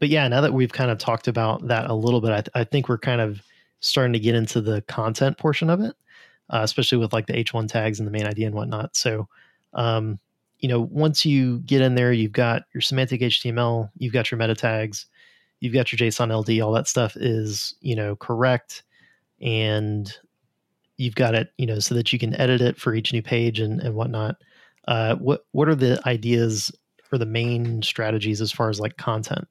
[0.00, 2.50] but yeah, now that we've kind of talked about that a little bit, I, th-
[2.54, 3.42] I think we're kind of
[3.80, 5.94] starting to get into the content portion of it,
[6.48, 8.96] uh, especially with like the H1 tags and the main ID and whatnot.
[8.96, 9.28] So,
[9.74, 10.18] um,
[10.58, 14.38] you know, once you get in there, you've got your semantic HTML, you've got your
[14.38, 15.06] meta tags,
[15.60, 18.82] you've got your JSON LD, all that stuff is, you know, correct.
[19.42, 20.12] And
[20.96, 23.60] you've got it, you know, so that you can edit it for each new page
[23.60, 24.36] and, and whatnot.
[24.88, 26.72] Uh, what, what are the ideas
[27.12, 29.46] or the main strategies as far as like content?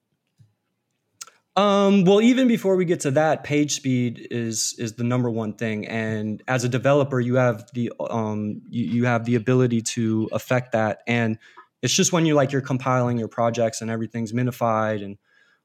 [1.55, 5.53] Um, well, even before we get to that, page speed is is the number one
[5.53, 10.29] thing, and as a developer, you have the um, you, you have the ability to
[10.31, 11.37] affect that, and
[11.81, 15.17] it's just when you like you're compiling your projects and everything's minified and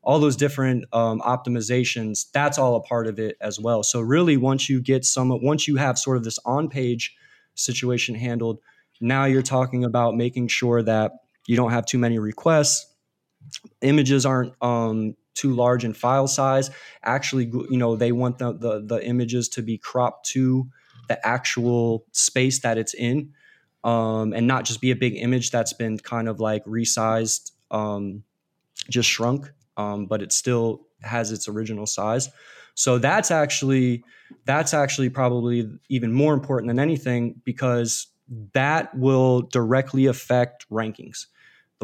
[0.03, 2.27] all those different um, optimizations.
[2.33, 3.83] That's all a part of it as well.
[3.83, 7.15] So really, once you get some, once you have sort of this on page
[7.55, 8.59] situation handled,
[9.01, 11.13] now you're talking about making sure that
[11.47, 12.87] you don't have too many requests
[13.81, 16.71] images aren't um, too large in file size.
[17.03, 20.67] Actually, you know, they want the, the the images to be cropped to
[21.09, 23.33] the actual space that it's in,
[23.85, 28.23] um, and not just be a big image that's been kind of like resized, um,
[28.89, 32.31] just shrunk, um, but it still has its original size.
[32.75, 34.05] So that's actually
[34.47, 38.07] that's actually probably even more important than anything because
[38.55, 41.27] that will directly affect rankings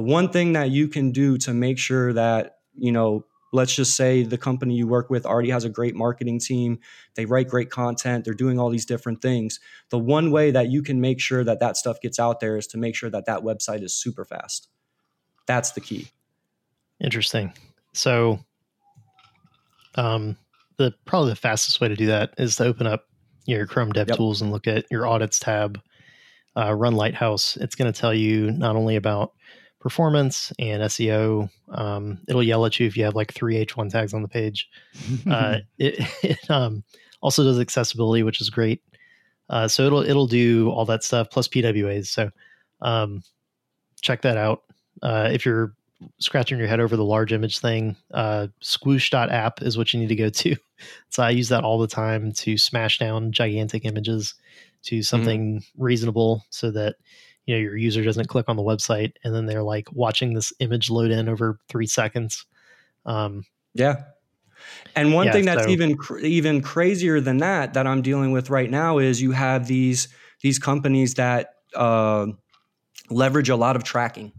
[0.00, 3.96] the one thing that you can do to make sure that you know let's just
[3.96, 6.78] say the company you work with already has a great marketing team
[7.14, 9.60] they write great content they're doing all these different things
[9.90, 12.66] the one way that you can make sure that that stuff gets out there is
[12.66, 14.68] to make sure that that website is super fast
[15.46, 16.08] that's the key
[17.00, 17.52] Interesting.
[17.94, 18.38] So,
[19.94, 20.36] um,
[20.76, 23.06] the probably the fastest way to do that is to open up
[23.46, 24.16] your Chrome Dev Yep.
[24.16, 25.80] Tools and look at your audits tab.
[26.56, 27.56] Uh, run Lighthouse.
[27.56, 29.32] It's going to tell you not only about
[29.80, 31.50] performance and SEO.
[31.70, 34.68] Um, it'll yell at you if you have like three H1 tags on the page.
[35.30, 36.82] Uh, it it um,
[37.20, 38.82] also does accessibility, which is great.
[39.48, 42.06] Uh, so it'll it'll do all that stuff plus PWAs.
[42.06, 42.30] So
[42.80, 43.22] um,
[44.00, 44.62] check that out.
[45.02, 45.74] Uh, if you're
[46.18, 50.16] scratching your head over the large image thing, uh, squoosh.app is what you need to
[50.16, 50.56] go to.
[51.10, 54.34] So I use that all the time to smash down gigantic images
[54.84, 56.96] to something reasonable so that
[57.50, 60.52] you know your user doesn't click on the website and then they're like watching this
[60.60, 62.46] image load in over three seconds.
[63.04, 63.96] Um, Yeah.
[64.94, 68.30] And one Yeah, thing that's so- even cr- even crazier than that that I'm dealing
[68.32, 70.08] with right now is you have these
[70.42, 72.26] these companies that uh,
[73.10, 74.32] leverage a lot of tracking.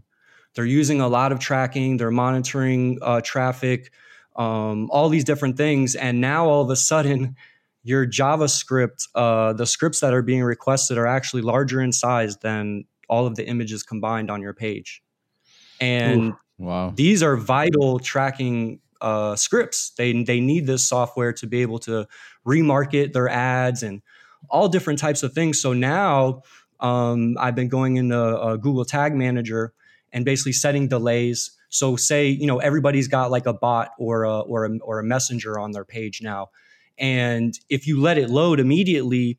[0.54, 1.96] They're using a lot of tracking.
[1.96, 3.90] They're monitoring uh, traffic,
[4.36, 7.36] um, all these different things, and now all of a sudden,
[7.82, 12.84] your JavaScript, uh, the scripts that are being requested are actually larger in size than
[13.12, 15.02] all of the images combined on your page.
[15.82, 16.92] And Ooh, wow.
[16.96, 19.90] these are vital tracking uh, scripts.
[19.98, 22.06] They they need this software to be able to
[22.46, 24.00] remarket their ads and
[24.48, 25.60] all different types of things.
[25.60, 26.40] So now
[26.80, 29.74] um, I've been going into a Google Tag Manager
[30.10, 31.50] and basically setting delays.
[31.68, 35.04] So say you know everybody's got like a bot or a or a, or a
[35.04, 36.48] messenger on their page now,
[36.96, 39.38] and if you let it load immediately,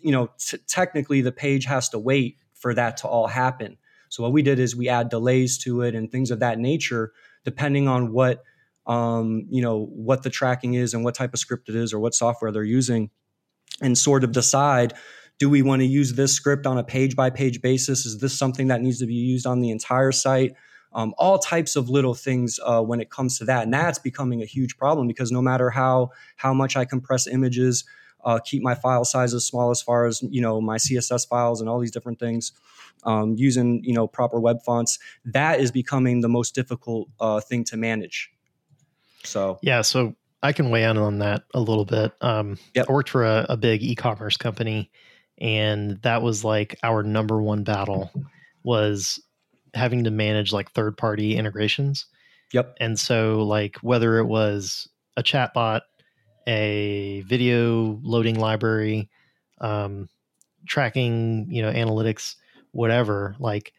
[0.00, 3.76] you know t- technically the page has to wait for that to all happen.
[4.08, 7.12] So what we did is we add delays to it and things of that nature,
[7.44, 8.42] depending on what
[8.86, 11.98] um, you know what the tracking is and what type of script it is or
[11.98, 13.10] what software they're using,
[13.82, 14.94] and sort of decide
[15.38, 18.06] do we want to use this script on a page by page basis?
[18.06, 20.54] Is this something that needs to be used on the entire site?
[20.94, 24.40] Um, all types of little things uh, when it comes to that, and that's becoming
[24.40, 27.84] a huge problem because no matter how how much I compress images,
[28.24, 31.68] uh, keep my file sizes small as far as you know my CSS files and
[31.68, 32.52] all these different things,
[33.04, 37.64] um, using you know proper web fonts, that is becoming the most difficult uh, thing
[37.64, 38.30] to manage.
[39.24, 42.12] So yeah, so I can weigh in on that a little bit.
[42.20, 42.86] Um, Yep.
[42.88, 44.90] I worked for a, a big e-commerce company,
[45.38, 48.10] and that was like our number one battle
[48.62, 49.20] was
[49.72, 52.06] having to manage like third-party integrations.
[52.52, 55.80] yep, And so, like, whether it was a chatbot,
[56.46, 59.10] a video loading library,
[59.60, 60.08] um,
[60.66, 62.36] tracking, you know, analytics,
[62.72, 63.74] whatever, like,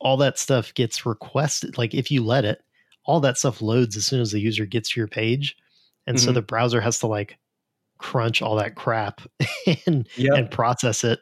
[0.00, 1.78] all that stuff gets requested.
[1.78, 2.62] Like, if you let it,
[3.04, 5.56] all that stuff loads as soon as the user gets to your page.
[6.06, 6.34] And so Mhm.
[6.34, 7.38] the browser has to like
[7.98, 9.20] crunch all that crap
[9.86, 11.20] and yep, and process it.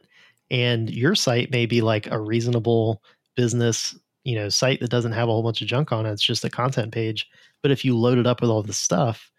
[0.51, 3.03] And your site may be like a reasonable
[3.37, 6.13] business, you know, site that doesn't have a whole bunch of junk on it.
[6.13, 7.29] It's just a content page.
[7.63, 9.31] But if you load it up with all this stuff,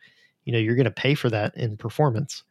[0.45, 2.43] you know, you're going to pay for that in performance.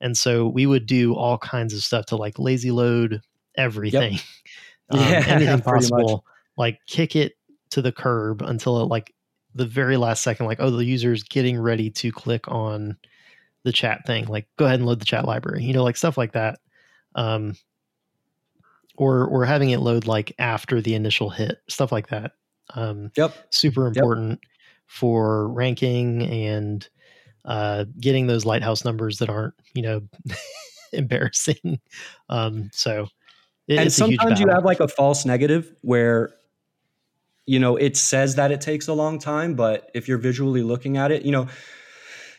[0.00, 3.20] And so we would do all kinds of stuff to like lazy load
[3.56, 4.18] everything,
[4.90, 6.24] um, Yeah, anything possible,
[6.56, 7.34] like kick it
[7.70, 9.14] to the curb until it like
[9.54, 12.96] the very last second, like, oh, the user's getting ready to click on
[13.64, 14.26] the chat thing.
[14.26, 16.60] Like, go ahead and load the chat library, you know, like stuff like that.
[17.14, 17.56] Um,
[18.96, 22.32] or or having it load like after the initial hit, stuff like that.
[22.74, 24.40] Um, yep, super important
[24.86, 26.86] for ranking and
[27.44, 30.02] uh, getting those lighthouse numbers that aren't, you know,
[30.92, 31.80] embarrassing.
[32.28, 33.08] Um, so
[33.68, 36.30] it- and it's a huge sometimes you have like a false negative where
[37.46, 40.96] you know it says that it takes a long time but if you're visually looking
[40.96, 41.46] at it you know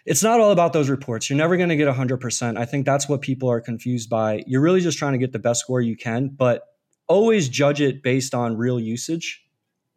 [0.06, 1.30] it's not all about those reports.
[1.30, 4.44] You're never going to get 100% i think that's what people are confused by.
[4.48, 6.64] You're really just trying to get the best score you can but
[7.08, 9.44] always judge it based on real usage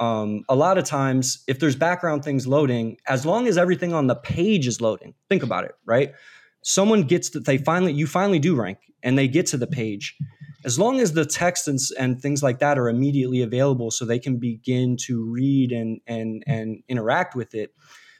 [0.00, 4.06] um, a lot of times if there's background things loading as long as everything on
[4.06, 6.12] the page is loading think about it right?
[6.62, 10.16] Someone gets that they finally you finally do rank and they get to the page.
[10.64, 14.18] As long as the text and, and things like that are immediately available so they
[14.18, 17.70] can begin to read and and and interact with it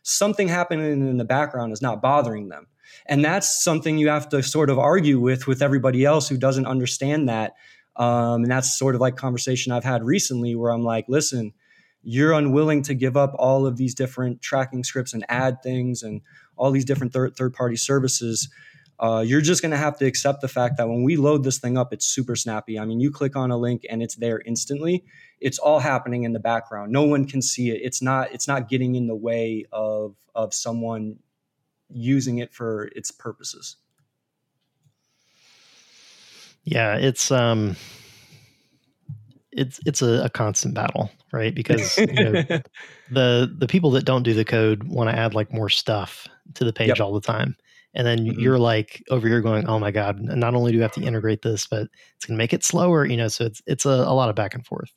[0.02, 2.66] something happening in the background is not bothering them.
[3.06, 6.66] And that's something you have to sort of argue with with everybody else who doesn't
[6.66, 7.54] understand that.
[7.96, 11.52] Um, and that's sort of like conversation i've had recently where i'm like listen
[12.04, 16.20] you're unwilling to give up all of these different tracking scripts and add things and
[16.56, 18.48] all these different third, third party services
[19.00, 21.58] uh, you're just going to have to accept the fact that when we load this
[21.58, 22.78] thing up, it's super snappy.
[22.78, 25.04] I mean, you click on a link and it's there instantly.
[25.40, 26.92] It's all happening in the background.
[26.92, 27.80] No one can see it.
[27.82, 28.32] It's not.
[28.32, 31.16] It's not getting in the way of of someone
[31.90, 33.76] using it for its purposes.
[36.62, 37.76] Yeah, it's um
[39.56, 41.54] it's it's a, a constant battle, right?
[41.54, 42.36] Because you know,
[43.08, 46.64] the the people that don't do the code want to add like more stuff to
[46.64, 47.00] the page Yep.
[47.00, 47.56] all the time.
[47.94, 48.34] And then Mhm.
[48.38, 51.42] you're like over here going, "Oh my god, not only do you have to integrate
[51.42, 54.14] this, but it's going to make it slower, you know, so it's it's a, a
[54.14, 54.90] lot of back and forth."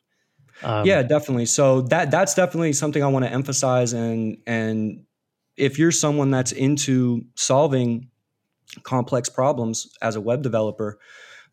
[0.63, 1.45] Um, yeah, definitely.
[1.45, 5.03] So that that's definitely something I want to emphasize and and
[5.55, 8.09] if you're someone that's into solving
[8.83, 10.99] complex problems as a web developer,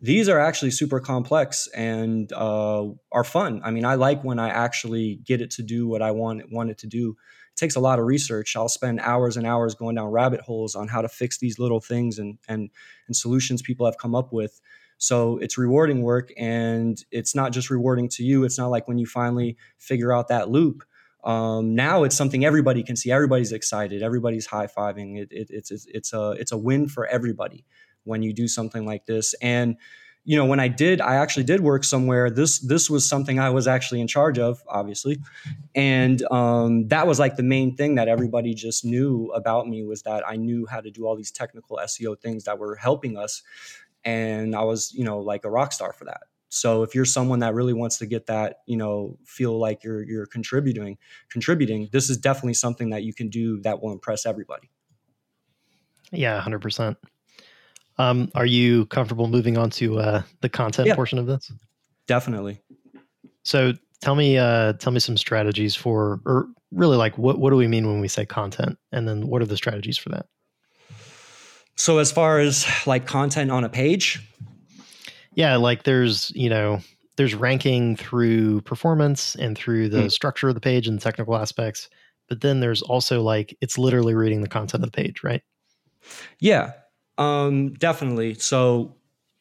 [0.01, 3.61] these are actually super complex and uh, are fun.
[3.65, 6.71] I mean, I like when I actually get it to do what I want want
[6.71, 7.17] it to do.
[7.53, 8.57] It takes a lot of research.
[8.57, 11.81] I'll spend hours and hours going down rabbit holes on how to fix these little
[11.81, 12.71] things and and
[13.07, 14.61] and solutions people have come up with.
[14.99, 18.45] So it's rewarding work, and it's not just rewarding to you.
[18.45, 20.85] It's not like when you finally figure out that loop.
[21.25, 23.11] Um, now it's something everybody can see.
[23.11, 24.03] Everybody's excited.
[24.03, 25.19] Everybody's high fiving.
[25.19, 27.65] It, it, it's it's it's a it's a win for everybody
[28.05, 29.35] when you do something like this.
[29.43, 29.77] And
[30.27, 32.31] you know, when I did, I actually did work somewhere.
[32.31, 35.21] This this was something I was actually in charge of, obviously,
[35.75, 40.03] and um, that was like the main thing that everybody just knew about me was
[40.03, 43.43] that I knew how to do all these technical SEO things that were helping us,
[44.03, 46.23] and I was you know like a rock star for that.
[46.49, 50.05] So if you're someone that really wants to get that, you know, feel like you're
[50.05, 50.97] you're contributing,
[51.29, 54.71] contributing, this is definitely something that you can do that will impress everybody.
[56.13, 56.97] Yeah, hundred percent.
[57.99, 60.95] Um, are you comfortable moving on to uh, the content Yeah.
[60.97, 61.53] portion of this?
[62.07, 62.61] Definitely.
[63.45, 67.57] So tell me, uh, tell me some strategies for, or really like, what what do
[67.57, 70.27] we mean when we say content, and then what are the strategies for that?
[71.77, 74.21] So as far as like content on a page,
[75.35, 76.81] Yeah, like there's you know
[77.17, 80.09] there's ranking through performance and through the Hmm.
[80.09, 81.89] structure of the page and technical aspects,
[82.29, 85.43] but then there's also like it's literally reading the content of the page, right?
[86.39, 86.73] Yeah,
[87.19, 88.35] um, definitely.
[88.35, 88.97] So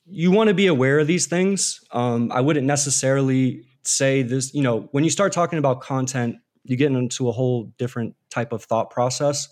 [0.06, 1.82] you want to be aware of these things.
[1.92, 6.78] Um, I wouldn't necessarily say this, you know, when you start talking about content, you
[6.78, 9.48] get into a whole different type of thought process.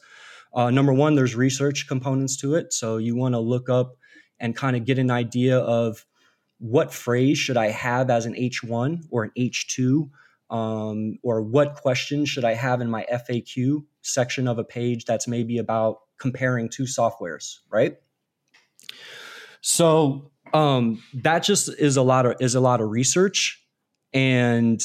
[0.53, 2.73] Uh, number one, there's research components to it.
[2.73, 3.95] So you want to look up
[4.39, 6.05] and kind of get an idea of
[6.59, 10.09] what phrase should I have as an H1 or an H2,
[10.49, 15.27] um, or what question should I have in my FAQ section of a page that's
[15.27, 17.97] maybe about comparing two softwares, right?
[19.61, 23.63] So um, that just is a lot of is a lot of research
[24.13, 24.83] and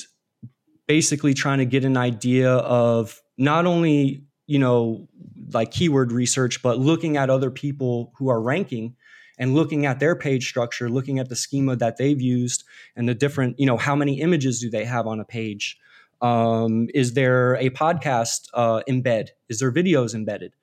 [0.86, 5.08] basically trying to get an idea of not only you know
[5.52, 8.94] like keyword research but looking at other people who are ranking
[9.38, 13.14] and looking at their page structure looking at the schema that they've used and the
[13.14, 15.78] different you know how many images do they have on a page?
[16.22, 19.28] Um, is there a podcast uh, embed?
[19.50, 20.54] Is there videos embedded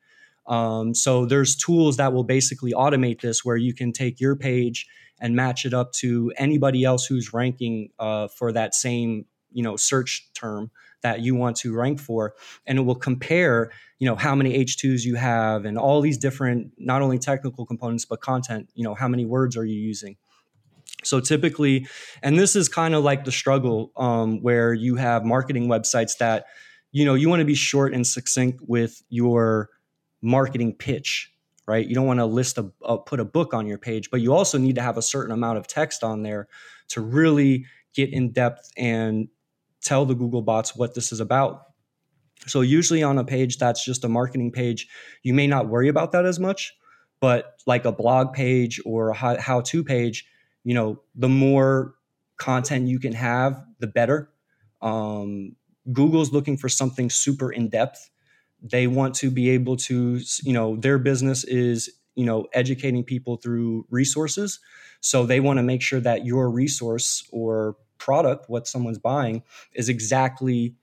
[0.46, 4.88] um, so there's tools that will basically automate this where you can take your page
[5.20, 9.78] and match it up to anybody else who's ranking uh, for that same you know
[9.78, 12.34] search term that you want to rank for.
[12.66, 16.72] And it will compare you know how many h2s you have and all these different
[16.78, 20.18] not only technical components but content you know how many words are you using.
[21.04, 21.88] So typically
[22.22, 26.46] and this is kind of like the struggle um, where you have marketing websites that
[26.92, 29.70] you know you want to be short and succinct with your
[30.24, 31.30] marketing pitch
[31.66, 31.88] right?
[31.88, 34.34] You don't want to list a, a put a book on your page but you
[34.34, 36.48] also need to have a certain amount of text on there
[36.90, 39.28] to really get in depth and
[39.82, 41.68] tell the google bots what this is about.
[42.48, 44.88] So usually on a page that's just a marketing page
[45.22, 46.74] you may not worry about that as much
[47.20, 50.26] but like a blog page or a how- how-to page
[50.64, 51.96] you know the more
[52.38, 54.30] content you can have the better.
[54.82, 55.56] Um,
[55.92, 58.10] google's looking for something super in depth
[58.64, 63.38] they want to be able to you know their business is you know educating people
[63.38, 64.60] through resources.
[65.02, 69.90] So they want to make sure that your resource or product what someone's buying is
[69.90, 70.76] exactly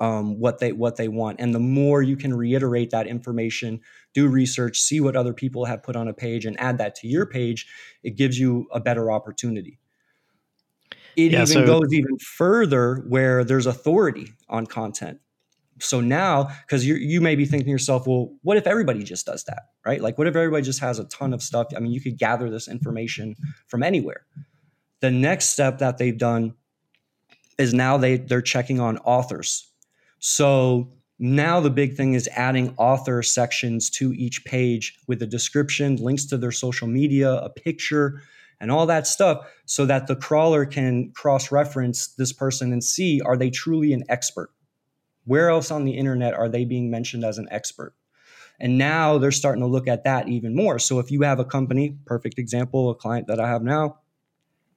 [0.00, 1.40] um, what they what they want.
[1.40, 3.80] And the more you can reiterate that information
[4.14, 7.08] do research see what other people have put on a page and add that to
[7.08, 7.66] your page
[8.02, 9.78] it gives you a better opportunity.
[11.16, 15.20] It Yeah, even so- goes even further where there's authority on content
[15.82, 19.26] so now because you you may be thinking to yourself well what if everybody just
[19.26, 19.64] does that?
[19.84, 20.00] Right?
[20.00, 21.68] Like what if everybody just has a ton of stuff?
[21.76, 23.34] I mean you could gather this information
[23.68, 24.24] from anywhere.
[25.00, 26.54] The next step that they've done
[27.58, 29.70] is now they they're checking on authors.
[30.18, 35.96] So now the big thing is adding author sections to each page with a description
[35.96, 38.22] links to their social media a picture
[38.60, 43.20] and all that stuff so that the crawler can cross reference this person and see
[43.20, 44.50] are they truly an expert
[45.24, 47.94] where else on the internet are they being mentioned as an expert?
[48.60, 50.78] And now they're starting to look at that even more.
[50.78, 53.98] So if you have a company, perfect example, a client that I have now,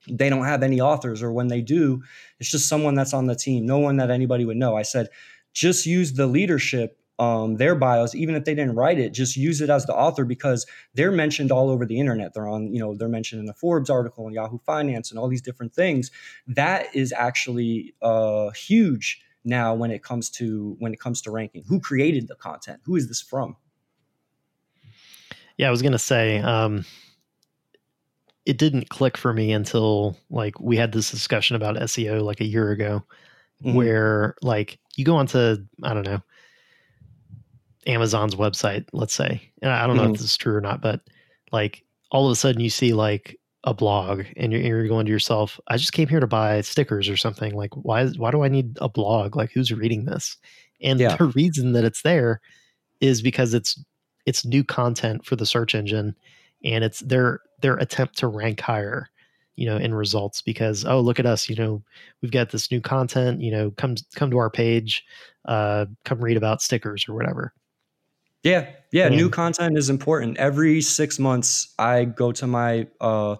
[0.10, 2.04] they don't have any authors, or when they do,
[2.40, 4.76] it's just someone that's on the team, no one that anybody would know.
[4.76, 5.10] I said,
[5.54, 9.62] just use the leadership, um, their bios, even if they didn't write it, just use
[9.62, 12.34] it as the author because they're mentioned all over the internet.
[12.34, 15.28] They're on, you know, they're mentioned in the Forbes article and Yahoo Finance and all
[15.28, 16.12] these different things.
[16.46, 21.64] That is actually uh, huge now when it comes to when it comes to ranking
[21.68, 23.56] who created the content who is this from
[25.58, 26.84] Yeah, I was gonna say, um,
[28.46, 32.46] it didn't click for me until like we had this discussion about SEO like a
[32.46, 33.04] year ago,
[33.64, 33.74] Mhm.
[33.74, 36.22] where like you go onto I don't know
[37.88, 40.14] Amazon's website, let's say, and I don't know Mhm.
[40.14, 41.02] if this is true or not, but
[41.52, 45.12] like all of a sudden you see like a blog and you're, you're going to
[45.12, 47.54] yourself, I just came here to buy stickers or something.
[47.56, 48.02] Like, why?
[48.04, 49.36] is- Why do I need a blog?
[49.36, 50.38] Like, who's reading this?
[50.82, 51.16] And Yeah.
[51.18, 52.42] the reason that it's there
[53.02, 53.78] is because it's
[54.26, 56.16] it's new content for the search engine,
[56.64, 59.08] and it's their their attempt to rank higher,
[59.56, 60.42] you know, in results.
[60.42, 61.84] Because oh, look at us, you know,
[62.22, 63.42] we've got this new content.
[63.42, 65.04] You know, come come to our page,
[65.46, 67.54] uh, come read about stickers or whatever.
[68.46, 73.36] Yeah yeah new content is important every six months i go to my uh,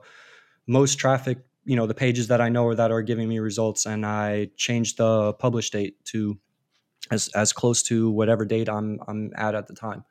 [0.68, 3.86] most traffic you know the pages that I know or that are giving me results,
[3.86, 6.38] and I change the publish date to
[7.12, 10.06] as as close to whatever date I'm I'm at at the time,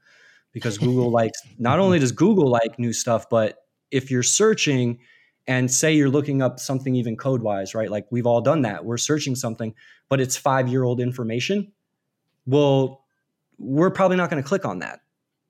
[0.53, 3.59] because Google likes not only does Google like new stuff, but
[3.91, 4.99] if you're searching
[5.47, 7.91] and say you're looking up something even code wise, right?
[7.91, 8.85] Like we've all done that.
[8.85, 9.75] We're searching something,
[10.09, 11.73] but it's five year old information.
[12.47, 13.04] Well,
[13.59, 15.01] we're probably not going to click on that,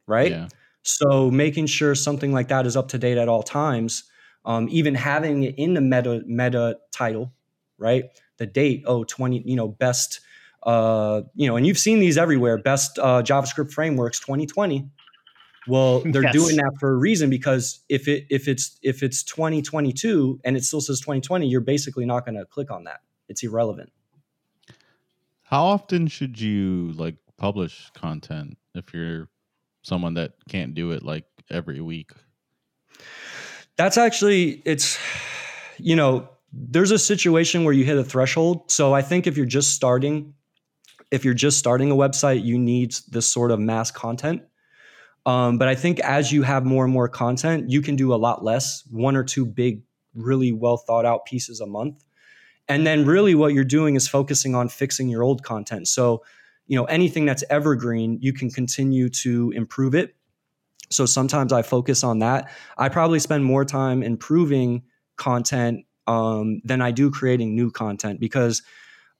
[0.06, 0.30] right?
[0.30, 0.48] Yeah.
[0.82, 4.04] So making sure something like that is up to date at all times,
[4.44, 7.32] um, even having it in the meta meta title,
[7.78, 8.04] right?
[8.36, 10.20] The date, oh, 20, you know, best,
[10.64, 14.90] uh, you know, and you've seen these everywhere, best uh, JavaScript frameworks 2020.
[15.66, 16.32] Well, they're yes.
[16.34, 20.64] doing that for a reason because if it if it's if it's 2022 and it
[20.64, 23.00] still says 2020, you're basically not going to click on that.
[23.28, 23.90] It's irrelevant.
[25.44, 29.28] How often should you like publish content if you're
[29.82, 32.10] someone that can't do it like every week?
[33.76, 34.98] That's actually it's
[35.76, 38.70] you know, there's a situation where you hit a threshold.
[38.70, 40.32] So I think if you're just starting
[41.10, 44.42] if you're just starting a website, you need this sort of mass content.
[45.26, 48.16] Um, but I think as you have more and more content, you can do a
[48.16, 49.82] lot less, one or two big,
[50.14, 52.04] really well thought out pieces a month.
[52.68, 55.88] And then really what you're doing is focusing on fixing your old content.
[55.88, 56.22] So
[56.66, 60.14] you know anything that's evergreen you can continue to improve it.
[60.90, 62.50] So sometimes i focus on that.
[62.78, 64.82] I probably spend more time improving
[65.16, 68.62] content um, than i do creating new content because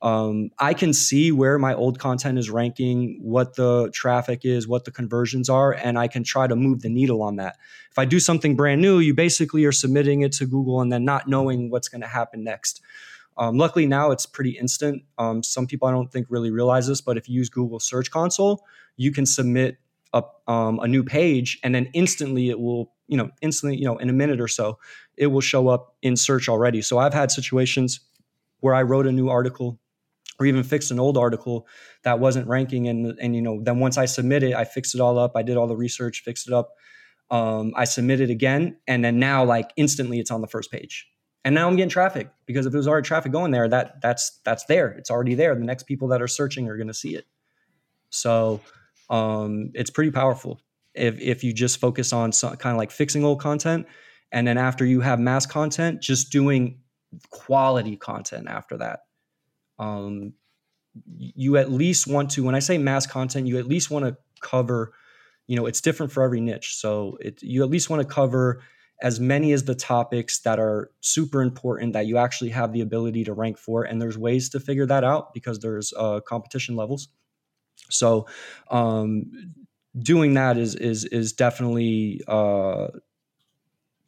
[0.02, 4.84] um, i can see where my old content is ranking what the traffic is what
[4.84, 7.56] the conversions are and i can try to move the needle on that.
[7.90, 11.04] If i do something brand new you basically are submitting it to google and then
[11.04, 12.82] not knowing what's going to happen next
[13.36, 15.02] um, luckily now it's pretty instant.
[15.18, 18.10] Um, some people I don't think really realize this, but if you use Google Search
[18.10, 18.64] Console,
[18.96, 19.78] you can submit
[20.12, 23.96] a, um, a new page, and then instantly it will, you know, instantly, you know,
[23.96, 24.78] in a minute or so,
[25.16, 26.80] it will show up in search already.
[26.80, 28.00] So I've had situations
[28.60, 29.78] where I wrote a new article
[30.38, 31.66] or even fixed an old article
[32.02, 35.00] that wasn't ranking, and and you know, then once I submit it, I fixed it
[35.00, 35.32] all up.
[35.36, 36.74] I did all the research, fixed it up.
[37.30, 41.08] Um, I submitted it again, and then now like instantly it's on the first page
[41.44, 44.64] and now I'm getting traffic because if there's already traffic going there, that that's that's
[44.64, 44.88] there.
[44.88, 45.54] It's already there.
[45.54, 47.26] The next people that are searching are going to see it.
[48.08, 48.60] So
[49.10, 50.60] um, it's pretty powerful
[50.94, 53.86] if if you just focus on some, kind of like fixing old content,
[54.32, 56.80] and then after you have mass content, just doing
[57.30, 59.00] quality content after that.
[59.78, 60.32] Um,
[61.16, 64.16] you at least want to when I say mass content, you at least want to
[64.40, 64.94] cover.
[65.46, 68.62] You know, it's different for every niche, so it you at least want to cover
[69.02, 73.24] as many as the topics that are super important that you actually have the ability
[73.24, 77.08] to rank for and there's ways to figure that out because there's uh, competition levels.
[77.90, 78.26] So
[78.70, 79.54] um,
[79.98, 82.88] doing that is is is definitely uh,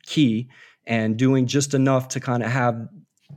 [0.05, 0.49] key
[0.87, 2.89] and doing just enough to kind of have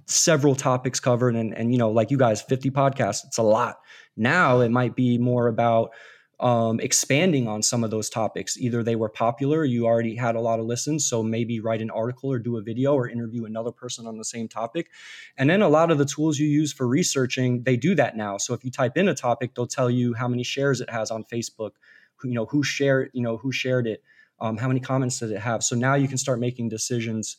[0.05, 3.79] several topics covered and and you know like you guys 50 podcasts it's a lot.
[4.15, 5.91] Now it might be more about
[6.39, 8.57] um, expanding on some of those topics.
[8.57, 11.89] Either they were popular, you already had a lot of listens, so maybe write an
[11.89, 14.89] article or do a video or interview another person on the same topic.
[15.37, 18.37] And then a lot of the tools you use for researching, they do that now.
[18.37, 21.11] So if you type in a topic, they'll tell you how many shares it has
[21.11, 21.71] on Facebook,
[22.15, 24.01] who, you know, who shared, you know, who shared it,
[24.39, 25.61] um, how many comments did it have.
[25.61, 27.35] So now you can start making decisions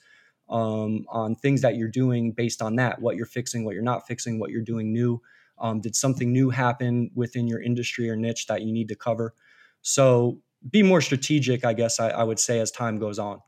[0.51, 4.07] um, on things that you're doing based on that, what you're fixing, what you're not
[4.07, 5.23] fixing, what you're doing new.
[5.61, 9.35] Um, did something new happen within your industry or niche that you need to cover?
[9.83, 13.41] So be more strategic, I guess I, I would say as time goes on.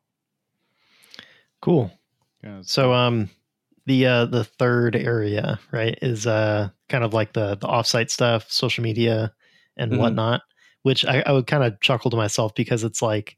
[1.61, 1.91] Cool.
[2.43, 3.31] Yeah, so um
[3.87, 8.51] the uh the third area, right, is uh kind of like the the offsite stuff,
[8.51, 9.33] social media
[9.77, 10.01] and mm-hmm.
[10.01, 10.43] whatnot,
[10.83, 13.37] which I, I would kind of chuckle to myself because it's like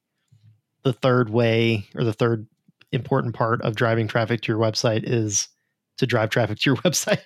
[0.85, 2.47] the third way or the third
[2.93, 5.49] important part of driving traffic to your website is
[5.99, 7.21] to drive traffic to your website.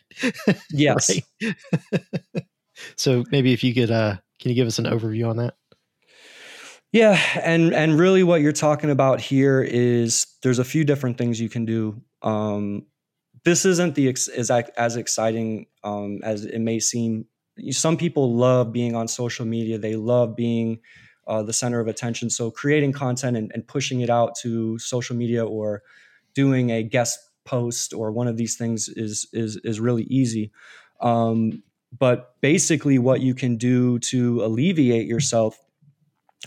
[0.70, 1.10] yes.
[2.96, 5.54] so maybe if you could, uh, can you give us an overview on that?
[6.90, 11.38] Yeah, and and really, what you're talking about here is there's a few different things
[11.38, 12.00] you can do.
[12.22, 12.86] Um,
[13.44, 17.26] this isn't the ex- as as exciting um, as it may seem.
[17.72, 19.76] Some people love being on social media.
[19.76, 20.78] They love being
[21.26, 22.30] uh, the center of attention.
[22.30, 25.82] So creating content and, and pushing it out to social media or
[26.34, 30.52] doing a guest post or one of these things is is is really easy.
[31.00, 31.62] Um,
[31.98, 35.58] but basically, what you can do to alleviate yourself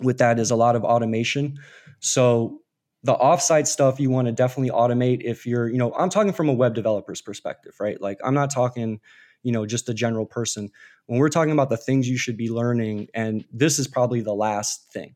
[0.02, 1.58] with that is a lot of automation.
[2.00, 2.62] So
[3.04, 6.50] the offsite stuff you want to definitely automate if you're, you know, I'm talking from
[6.50, 8.00] a web developer's perspective, right?
[8.00, 9.00] Like I'm not talking,
[9.42, 10.70] you know, just a general person.
[11.08, 14.36] When we're talking about the things you should be learning, and this is probably the
[14.36, 15.16] last thing.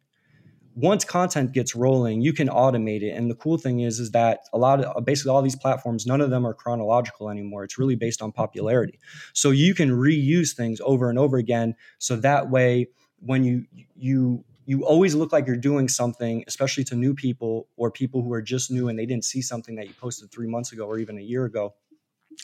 [0.76, 3.12] Once content gets rolling, you can automate it.
[3.12, 6.20] And the cool thing is, is that a lot of basically all these platforms, none
[6.20, 7.64] of them are chronological anymore.
[7.64, 9.00] It's really based on popularity.
[9.34, 11.76] So you can reuse things over and over again.
[11.98, 13.66] So that way, when you
[13.96, 18.34] you you always look like you're doing something, especially to new people or people who
[18.34, 20.98] are just new and they didn't see something that you posted three months ago or
[20.98, 21.74] even a year ago.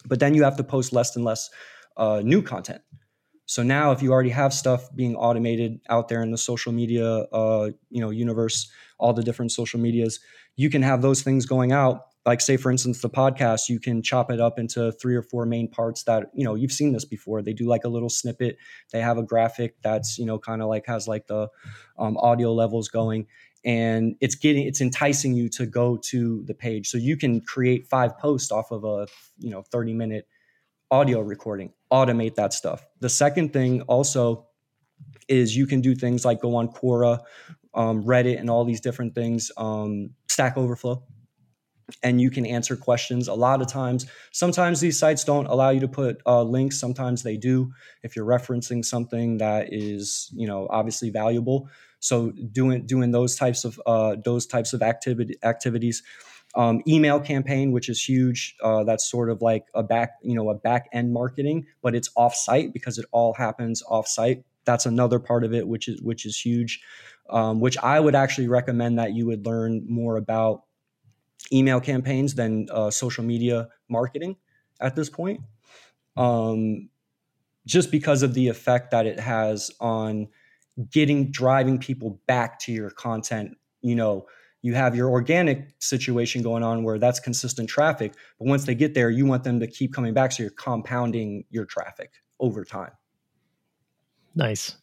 [0.06, 1.50] But then you have to post less and less
[1.98, 2.82] uh, new content.
[3.52, 7.06] So now, if you already have stuff being automated out there in the social media,
[7.34, 10.22] uh, you know, universe, all the different social medias,
[10.56, 12.04] you can have those things going out.
[12.26, 15.46] Like, say, for instance, the podcast, you can chop it up into three or four
[15.46, 17.42] main parts that you know you've seen this before.
[17.42, 18.56] They do like a little snippet.
[18.94, 21.50] They have a graphic that's you know kind of like has like the
[22.00, 23.28] um, audio levels going,
[23.66, 26.88] and it's getting it's enticing you to go to the page.
[26.88, 29.08] So you can create five posts off of a
[29.40, 30.26] you know thirty minute
[30.92, 32.86] audio recording, automate that stuff.
[33.00, 34.48] The second thing also
[35.28, 37.20] is you can do things like go on Quora,
[37.74, 41.04] um, Reddit, and all these different things, um, Stack Overflow,
[42.04, 43.30] and you can answer questions.
[43.30, 46.78] A lot of times, sometimes these sites don't allow you to put uh, links.
[46.78, 47.72] Sometimes they do
[48.04, 51.70] if you're referencing something that is, you know, obviously valuable.
[52.00, 56.04] So doing doing those types of uh, those types of activity activities
[56.56, 58.56] um, email campaign, which is huge.
[58.62, 62.10] Uh, that's sort of like a back, you know, a back end marketing, but it's
[62.16, 64.44] off site because it all happens off site.
[64.66, 66.82] That's another part of it, which is which is huge.
[67.30, 70.64] Um, which I would actually recommend that you would learn more about
[71.54, 74.36] email campaigns than uh, social media marketing
[74.82, 75.42] at this point.
[76.18, 76.90] Um,
[77.66, 80.28] just because of the effect that it has on
[80.92, 84.26] getting driving people back to your content, you know,
[84.62, 88.94] you have your organic situation going on where that's consistent traffic but once they get
[88.94, 92.92] there you want them to keep coming back so you're compounding your traffic over time.
[94.36, 94.78] Nice.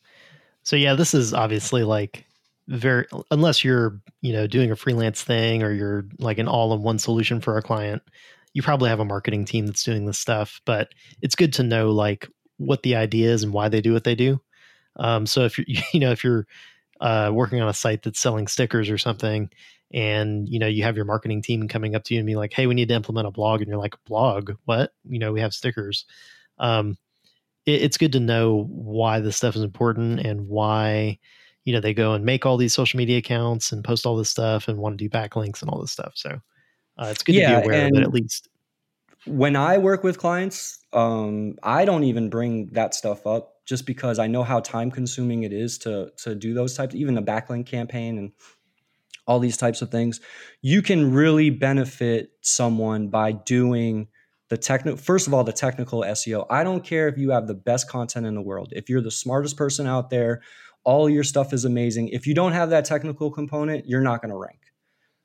[0.62, 2.24] So yeah this is obviously like
[2.68, 7.40] very unless you're you know doing a freelance thing or you're like an all-in-one solution
[7.40, 8.02] for a client
[8.52, 10.90] you probably have a marketing team that's doing this stuff but
[11.22, 14.14] it's good to know like what the idea is and why they do what they
[14.14, 14.40] do.
[14.96, 16.46] Um, so if you're you know if you're
[17.00, 19.50] uh, working on a site that's selling stickers or something
[19.92, 22.52] and you know you have your marketing team coming up to you and be like
[22.52, 24.52] hey we need to implement a blog and you're like blog?
[24.64, 24.92] What?
[25.08, 26.04] You know we have stickers.
[26.58, 26.98] Um,
[27.66, 31.18] it, it's good to know why this stuff is important and why
[31.64, 34.30] you know they go and make all these social media accounts and post all this
[34.30, 36.40] stuff and want to do backlinks and all this stuff so
[36.98, 38.48] uh, it's good yeah, to be aware of it at least.
[39.26, 44.18] when i work with clients um, i don't even bring that stuff up just because
[44.18, 47.66] I know how time consuming it is to to do those types, even the backlink
[47.66, 48.32] campaign and
[49.26, 50.20] all these types of things.
[50.62, 54.08] You can really benefit someone by doing
[54.48, 56.46] the technical first of all the technical SEO.
[56.48, 58.72] I don't care if you have the best content in the world.
[58.74, 60.40] If you're the smartest person out there,
[60.82, 62.08] all your stuff is amazing.
[62.08, 64.60] If you don't have that technical component, you're not going to rank.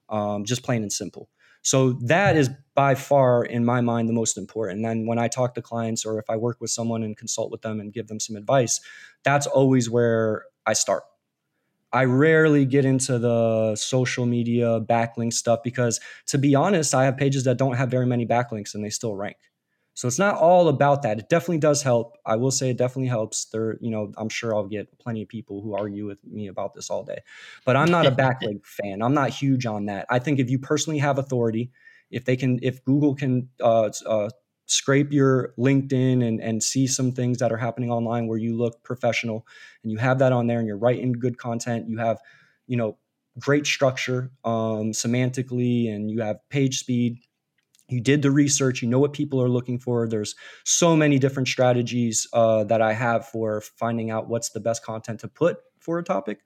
[0.09, 1.29] Um, just plain and simple.
[1.63, 4.85] So that is by far, in my mind, the most important.
[4.85, 7.61] And when I talk to clients or if I work with someone and consult with
[7.61, 8.81] them and give them some advice,
[9.23, 11.03] that's always where I start.
[11.93, 17.17] I rarely get into the social media backlink stuff because, to be honest, I have
[17.17, 19.37] pages that don't have very many backlinks and they still rank.
[19.95, 21.19] So it's not all about that.
[21.19, 22.17] It definitely does help.
[22.25, 23.45] I will say it definitely helps.
[23.45, 26.73] There, you know, I'm sure I'll get plenty of people who argue with me about
[26.73, 27.19] this all day.
[27.63, 29.03] But I'm not a backlink fan.
[29.03, 30.07] I'm not huge on that.
[30.09, 31.71] I think if you personally have authority,
[32.09, 34.29] if they can, if Google can uh, uh,
[34.65, 38.83] scrape your LinkedIn and and see some things that are happening online where you look
[38.83, 39.45] professional,
[39.83, 42.19] and you have that on there, and you're writing good content, you have,
[42.65, 42.97] you know,
[43.37, 47.19] great structure um, semantically, and you have page speed
[47.93, 48.81] you did the research.
[48.81, 50.07] You know what people are looking for.
[50.07, 54.83] There's so many different strategies uh, that i have for finding out what's the best
[54.83, 56.39] content to put for a topic.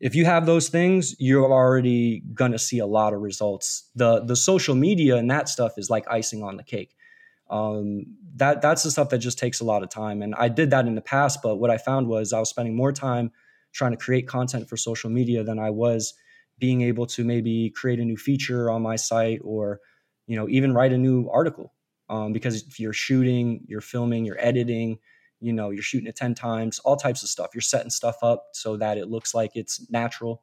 [0.00, 3.90] If you have those things you're already going to see a lot of results.
[3.94, 6.94] The the social media and that stuff is like icing on the cake.
[7.50, 10.70] Um, that that's the stuff that just takes a lot of time and i did
[10.70, 13.30] that in the past but what i found was i was spending more time
[13.72, 16.14] trying to create content for social media than i was
[16.58, 19.80] being able to maybe create a new feature on my site or
[20.26, 21.72] you know even write a new article
[22.08, 24.98] um, because if you're shooting you're filming you're editing
[25.44, 27.50] you know you're shooting it 10 times all types of stuff.
[27.54, 30.42] You're setting stuff up so that it looks like it's natural.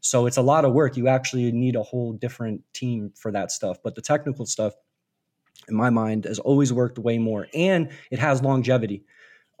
[0.00, 0.96] So it's a lot of work.
[0.96, 3.78] You actually need a whole different team for that stuff.
[3.82, 4.74] But the technical stuff
[5.68, 9.04] in my mind has always worked way more and it has longevity.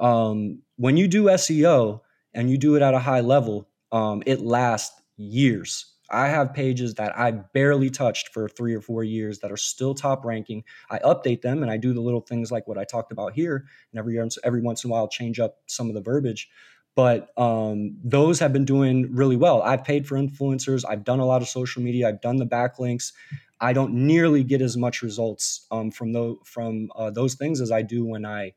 [0.00, 2.00] Um, when you do seo
[2.32, 6.94] and you do it at a high level um, it lasts years I have pages
[6.94, 10.64] that I barely touched for three or four years that are still top ranking.
[10.90, 13.66] I update them and I do the little things like what I talked about here,
[13.92, 16.48] and every every once in a while change up some of the verbiage.
[16.94, 19.62] but um, those have been doing really well.
[19.62, 20.84] I've paid for influencers.
[20.88, 22.08] I've done a lot of social media.
[22.08, 23.12] I've done the backlinks.
[23.60, 27.70] I don't nearly get as much results um, from those from uh, those things as
[27.70, 28.54] I do when I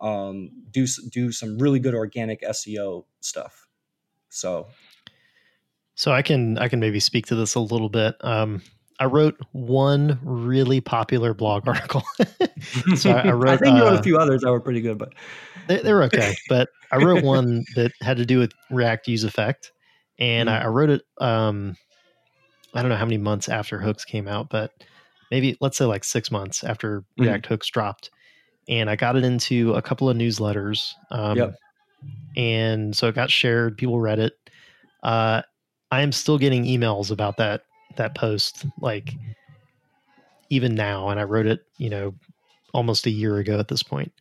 [0.00, 3.66] um, do do some really good organic SEO stuff.
[4.28, 4.68] So,
[6.00, 8.16] so I can I can maybe speak to this a little bit.
[8.22, 8.62] Um,
[8.98, 12.02] I wrote one really popular blog article.
[12.96, 13.48] so I, I, wrote.
[13.50, 15.12] I think you wrote uh, a few others that were pretty good, but
[15.68, 16.34] they, they were okay.
[16.48, 19.72] but I wrote one that had to do with React useEffect,
[20.18, 20.62] and mm-hmm.
[20.62, 21.02] I, I, wrote it.
[21.20, 21.76] Um,
[22.72, 24.72] I don't know how many months after hooks came out, but
[25.30, 27.24] maybe let's say like six months after mm-hmm.
[27.24, 28.08] React hooks dropped,
[28.70, 30.94] and I got it into a couple of newsletters.
[31.10, 31.54] Um, yep.
[32.38, 33.76] And so it got shared.
[33.76, 34.32] People read it.
[35.02, 35.42] Uh,
[35.90, 37.62] I am still getting emails about that
[37.96, 39.14] that post, like
[40.48, 41.08] even now.
[41.08, 42.14] And I wrote it, you know,
[42.72, 44.12] almost a year ago at this point.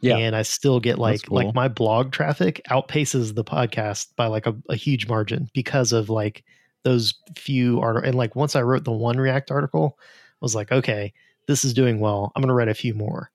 [0.00, 0.16] Yeah.
[0.18, 1.36] And I still get like cool.
[1.36, 6.10] like my blog traffic outpaces the podcast by like a, a huge margin because of
[6.10, 6.44] like
[6.82, 10.04] those few art and like once I wrote the one React article, I
[10.42, 11.14] was like, okay,
[11.46, 12.32] this is doing well.
[12.34, 13.30] I'm gonna write a few more.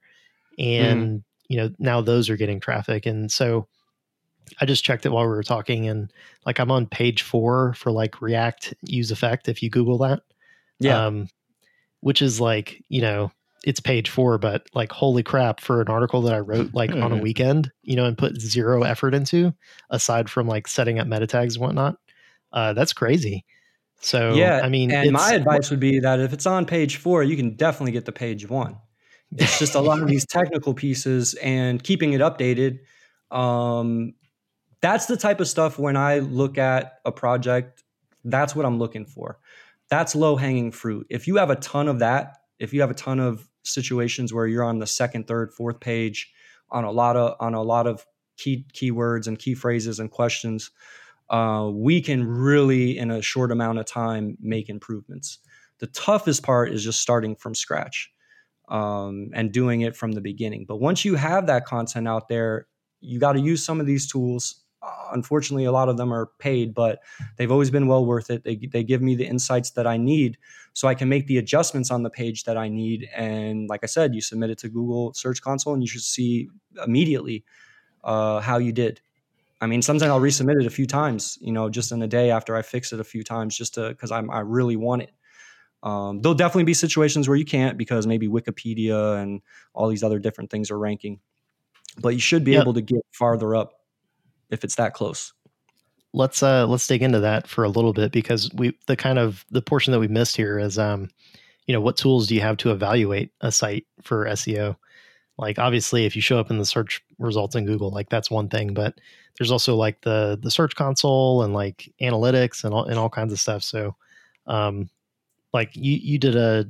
[0.59, 0.85] Mm-hmm.
[0.85, 1.23] And mm.
[1.47, 3.07] you know, now those are getting traffic.
[3.07, 3.67] And so
[4.59, 6.11] I just checked it while we were talking, and
[6.45, 9.47] like I'm on page four for like React useEffect.
[9.47, 10.21] If you Google that,
[10.79, 11.27] yeah, um,
[12.01, 13.31] which is like you know
[13.63, 17.11] it's page four, but like holy crap for an article that I wrote like on
[17.11, 19.53] a weekend, you know, and put zero effort into
[19.89, 21.97] aside from like setting up meta tags and whatnot.
[22.51, 23.45] Uh, that's crazy.
[24.01, 27.21] So yeah, I mean, and my advice would be that if it's on page four,
[27.23, 28.77] you can definitely get the page one.
[29.37, 32.79] It's just a lot of these technical pieces and keeping it updated.
[33.29, 34.13] Um,
[34.81, 37.83] that's the type of stuff when I look at a project,
[38.23, 39.39] that's what I'm looking for.
[39.89, 41.07] That's low hanging fruit.
[41.09, 44.47] If you have a ton of that, if you have a ton of situations where
[44.47, 46.31] you're on the second, third, fourth page
[46.69, 48.05] on a lot of on a lot of
[48.37, 50.71] key keywords and key phrases and questions,
[51.29, 55.39] uh, we can really in a short amount of time make improvements.
[55.79, 58.11] The toughest part is just starting from scratch
[58.67, 60.65] um, and doing it from the beginning.
[60.67, 62.67] But once you have that content out there,
[63.01, 64.61] you got to use some of these tools
[65.13, 66.99] unfortunately a lot of them are paid but
[67.37, 68.43] they've always been well worth it.
[68.43, 70.37] They, they give me the insights that i need
[70.73, 73.09] so i can make the adjustments on the page that i need.
[73.15, 76.49] And like i said you submit it to google search console and you should see
[76.85, 77.43] immediately
[78.03, 79.01] uh, how you did.
[79.61, 82.31] I mean sometimes i'll resubmit it a few times you know just in a day
[82.31, 85.11] after i fix it a few times just to because i i really want it.
[85.81, 89.41] Um, there'll definitely be situations where you can't because maybe wikipedia and
[89.73, 91.19] all these other different things are ranking
[91.97, 92.61] but you should be yep.
[92.61, 93.78] able to get farther up
[94.49, 95.33] if it's that close.
[96.13, 99.45] Let's uh let's dig into that for a little bit because we the kind of
[99.51, 101.09] the portion that we missed here is um
[101.67, 104.75] you know what tools do you have to evaluate a site for SEO
[105.37, 108.49] like obviously if you show up in the search results in Google like that's one
[108.49, 108.99] thing but
[109.37, 113.31] there's also like the the search console and like analytics and all and all kinds
[113.31, 113.63] of stuff.
[113.63, 113.95] So
[114.47, 114.89] um
[115.53, 116.65] like you you did a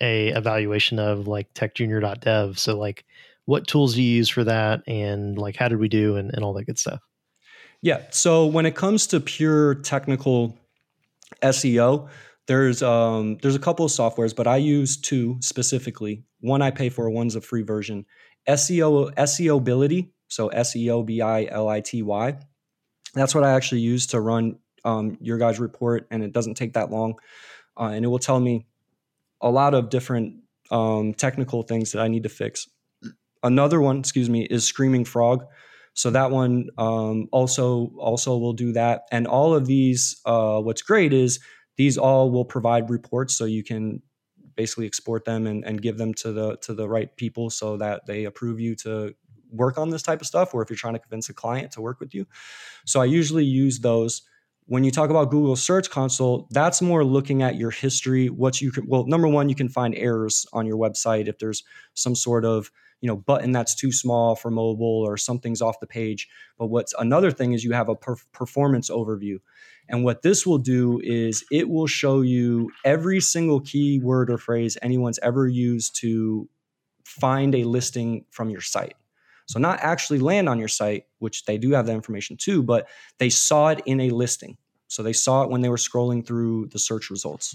[0.00, 3.04] a evaluation of like techjunior.dev so like
[3.46, 4.82] what tools do you use for that?
[4.86, 7.00] And like how did we do and, and all that good stuff?
[7.82, 8.02] Yeah.
[8.10, 10.58] So when it comes to pure technical
[11.42, 12.08] seo
[12.46, 16.24] there's um there's a couple of softwares but i use two specifically.
[16.40, 18.06] One i pay for one's a free version.
[18.48, 22.38] Seo seobility so s-e-o-b-i-l-i-t-y
[23.14, 26.74] that's what i actually use to run um, your guys report and it doesn't take
[26.74, 27.14] that long.
[27.78, 28.66] Uh, and it will tell me
[29.40, 30.36] a lot of different
[30.70, 32.68] um, technical things that i need to fix
[33.44, 35.44] Another one, excuse me, is Screaming Frog.
[35.92, 39.02] So that one um, also also will do that.
[39.12, 41.38] And all of these, uh, what's great is
[41.76, 44.02] these all will provide reports, so you can
[44.56, 48.06] basically export them and, and give them to the to the right people so that
[48.06, 49.14] they approve you to
[49.50, 51.80] work on this type of stuff or if you're trying to convince a client to
[51.80, 52.26] work with you
[52.84, 54.22] so i usually use those
[54.66, 58.72] when you talk about google search console that's more looking at your history what you
[58.72, 61.62] can well number one you can find errors on your website if there's
[61.94, 62.70] some sort of
[63.04, 66.26] you know button that's too small for mobile or something's off the page.
[66.58, 69.40] But what's another thing is you have a per- performance overview.
[69.90, 74.78] And what this will do is it will show you every single keyword or phrase
[74.80, 76.48] anyone's ever used to
[77.04, 78.94] find a listing from your site.
[79.44, 82.88] So not actually land on your site which they do have that information too but
[83.18, 84.56] they saw it in a listing.
[84.88, 87.54] So they saw it when they were scrolling through the search results.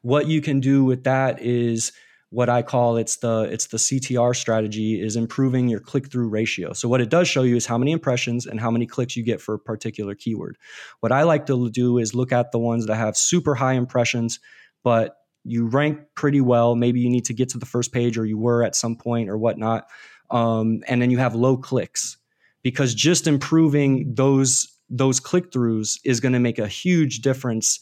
[0.00, 1.92] What you can do with that is
[2.34, 6.72] what I call it's the it's the CTR strategy is improving your click through ratio.
[6.72, 9.22] So what it does show you is how many impressions and how many clicks you
[9.22, 10.58] get for a particular keyword.
[10.98, 14.40] What I like to do is look at the ones that have super high impressions,
[14.82, 16.74] but you rank pretty well.
[16.74, 19.28] Maybe you need to get to the first page, or you were at some point,
[19.28, 19.86] or whatnot,
[20.30, 22.16] um, and then you have low clicks.
[22.64, 27.78] because just improving those those click throughs is going to make a huge difference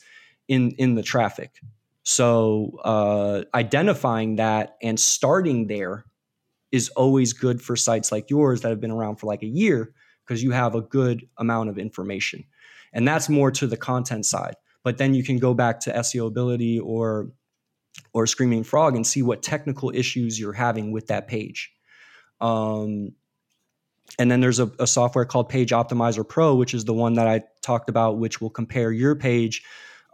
[0.46, 1.60] in in the traffic.
[2.02, 6.04] So uh, identifying that and starting there
[6.72, 9.92] is always good for sites like yours that have been around for like a year
[10.26, 12.44] because you have a good amount of information.
[12.92, 14.54] And that's more to the content side.
[14.82, 17.30] But then you can go back to Seobility or
[18.14, 21.70] or Screaming Frog and see what technical issues you're having with that page.
[22.40, 23.12] Um,
[24.18, 27.28] and then there's a, a, software called Page Optimizer Pro, which is the one that
[27.28, 29.62] I talked about, which will compare your page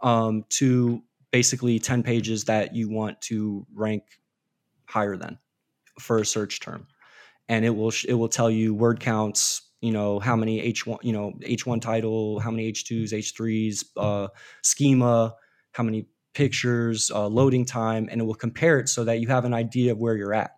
[0.01, 1.01] um, to
[1.31, 4.03] basically 10 pages that you want to rank
[4.85, 5.37] higher than
[5.99, 6.87] for a search term.
[7.47, 11.13] And it will it will tell you word counts, you know, how many H1, you
[11.13, 14.27] know, H1 title, how many H2s, H3s, uh,
[14.61, 15.33] schema,
[15.71, 19.45] how many pictures, uh, loading time, and it will compare it so that you have
[19.45, 20.51] an idea of where you're at.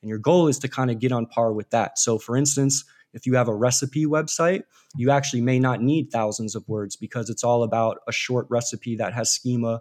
[0.00, 1.98] And your goal is to kind of get on par with that.
[1.98, 4.62] So, for instance, if you have a recipe website,
[4.96, 8.94] you actually may not need thousands of words because it's all about a short recipe
[8.96, 9.80] that has schema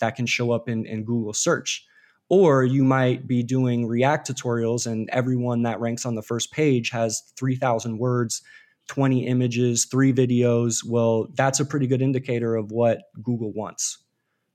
[0.00, 1.84] that can show up in, in Google search.
[2.28, 6.90] Or you might be doing React tutorials, and everyone that ranks on the first page
[6.90, 8.42] has 3,000 words,
[8.88, 10.82] 20 images, three videos.
[10.86, 13.98] Well, that's a pretty good indicator of what Google wants.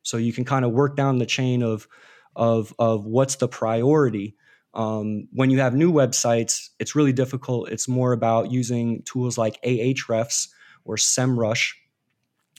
[0.02, 1.88] So you can kind of work down the chain of,
[2.36, 4.36] of, of what's the priority
[4.74, 7.70] um, when you have new websites, it's really difficult.
[7.70, 10.50] It's more about using tools like Ahrefs
[10.86, 11.74] or SEMrush,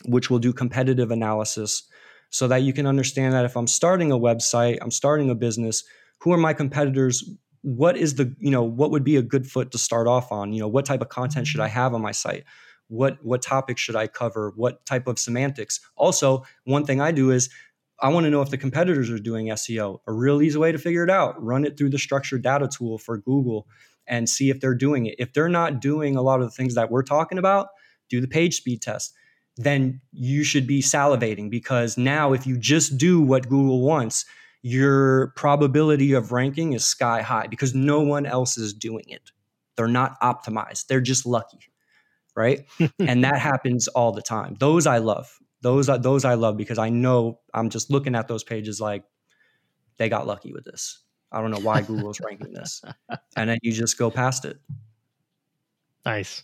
[0.06, 1.84] which will do competitive analysis
[2.30, 5.84] so that you can understand that if I'm starting a website, I'm starting a business,
[6.20, 7.28] who are my competitors?
[7.62, 10.52] What is the, you know, what would be a good foot to start off on?
[10.52, 11.74] You know, what type of content should I mm-hmm.
[11.74, 12.44] have on my site?
[12.88, 14.52] What what topics should I cover?
[14.56, 15.78] What type of semantics?
[15.96, 17.48] Also, one thing I do is
[18.00, 20.00] I want to know if the competitors are doing SEO.
[20.06, 22.98] A real easy way to figure it out, run it through the structured data tool
[22.98, 23.68] for Google
[24.06, 25.16] and see if they're doing it.
[25.18, 27.68] If they're not doing a lot of the things that we're talking about,
[28.08, 29.14] do the page speed test.
[29.56, 34.24] Then you should be salivating because now if you just do what Google wants,
[34.62, 39.32] your probability of ranking is sky high because no one else is doing it.
[39.76, 40.86] They're not optimized.
[40.86, 41.58] They're just lucky.
[42.36, 42.66] Right.
[42.98, 44.56] and that happens all the time.
[44.60, 48.28] Those I love those are those I love because I know I'm just looking at
[48.28, 49.04] those pages like
[49.98, 51.02] they got lucky with this.
[51.32, 52.82] I don't know why Google's ranking this,
[53.36, 54.58] and then you just go past it.
[56.04, 56.42] Nice.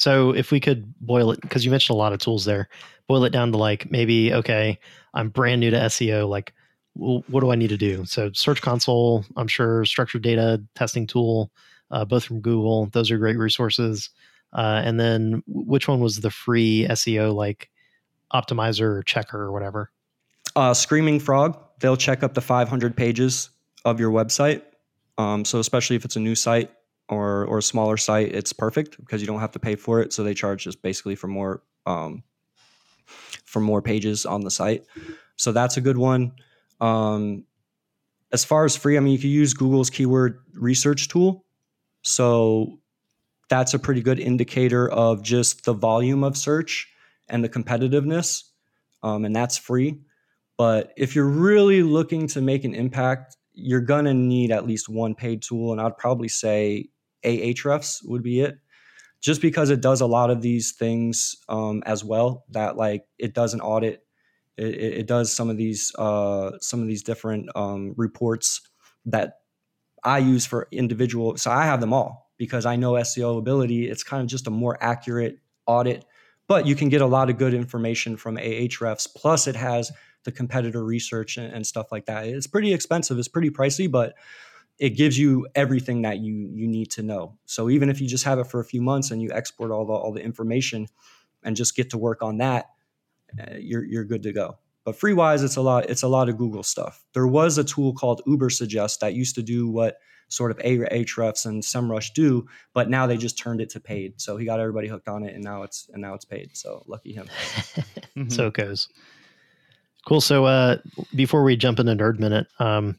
[0.00, 2.70] So if we could boil it, because you mentioned a lot of tools there,
[3.06, 4.78] boil it down to like maybe okay,
[5.12, 6.26] I'm brand new to SEO.
[6.26, 6.54] Like,
[6.94, 8.06] what do I need to do?
[8.06, 11.52] So Search Console, I'm sure structured data testing tool,
[11.90, 12.86] uh, both from Google.
[12.86, 14.08] Those are great resources.
[14.54, 17.68] Uh, and then which one was the free SEO like
[18.32, 19.90] optimizer or checker or whatever?
[20.56, 23.50] Uh, Screaming Frog, they'll check up to 500 pages
[23.84, 24.62] of your website.
[25.18, 26.70] Um, so especially if it's a new site
[27.10, 30.12] or or a smaller site, it's perfect because you don't have to pay for it.
[30.12, 32.22] So they charge just basically for more um,
[33.44, 34.84] for more pages on the site.
[35.36, 36.32] So that's a good one.
[36.80, 37.44] Um,
[38.32, 41.44] as far as free, I mean, you can use Google's keyword research tool.
[42.02, 42.78] So
[43.48, 46.88] that's a pretty good indicator of just the volume of search
[47.28, 48.44] and the competitiveness,
[49.02, 50.00] um, and that's free.
[50.56, 55.14] But if you're really looking to make an impact, you're gonna need at least one
[55.14, 56.90] paid tool, and I'd probably say
[57.22, 58.58] Ahrefs would be it,
[59.20, 62.44] just because it does a lot of these things um, as well.
[62.50, 64.04] That like it does an audit,
[64.56, 68.60] it, it does some of these uh, some of these different um, reports
[69.06, 69.38] that
[70.04, 71.36] I use for individual.
[71.36, 73.88] So I have them all because I know Seobility.
[73.88, 76.04] It's kind of just a more accurate audit
[76.50, 79.06] but you can get a lot of good information from Ahrefs.
[79.14, 79.92] Plus, it has
[80.24, 82.26] the competitor research and, and stuff like that.
[82.26, 83.20] It's pretty expensive.
[83.20, 84.14] It's pretty pricey, but
[84.80, 87.36] it gives you everything that you you need to know.
[87.44, 89.84] So even if you just have it for a few months and you export all
[89.84, 90.88] the all the information
[91.44, 92.70] and just get to work on that,
[93.38, 94.58] uh, you're you're good to go.
[94.84, 95.90] But FreeWise, it's a lot.
[95.90, 97.04] It's a lot of Google stuff.
[97.12, 101.62] There was a tool called Ubersuggest that used to do what sort of Ahrefs and
[101.62, 104.18] SEMrush do, but now they just turned it to paid.
[104.18, 106.56] So he got everybody hooked on it, and now it's and now it's paid.
[106.56, 107.28] So lucky him.
[108.16, 108.28] mm-hmm.
[108.30, 108.88] So it goes.
[110.06, 110.22] Cool.
[110.22, 110.78] So uh,
[111.14, 112.98] before we jump into Nerd Minute, um,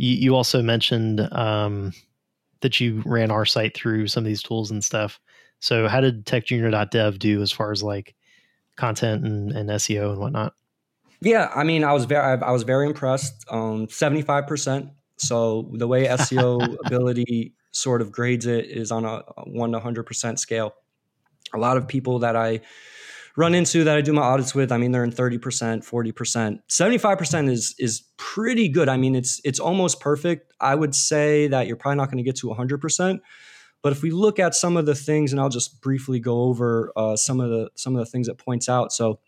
[0.00, 1.92] you, you also mentioned um,
[2.60, 5.20] that you ran our site through some of these tools and stuff.
[5.60, 8.14] So how did TechJunior.dev do as far as like
[8.76, 10.54] content and, and SEO and whatnot?
[11.20, 13.44] Yeah, I mean, I was very, I was very impressed.
[13.50, 14.88] Um, seventy-five percent
[15.20, 20.04] so the way SEO ability sort of grades it is on a one to hundred
[20.04, 20.74] percent scale.
[21.54, 22.60] A lot of people that I
[23.40, 26.12] run into that I do my audits with, I mean, they're in thirty percent, forty
[26.12, 28.88] percent, seventy five percent is is pretty good.
[28.88, 30.52] I mean, it's it's almost perfect.
[30.60, 33.22] I would say that you're probably not going to get to hundred percent,
[33.82, 36.92] But if we look at some of the things, and I'll just briefly go over
[36.96, 38.92] uh, some of the some of the things it points out.
[38.92, 39.20] So,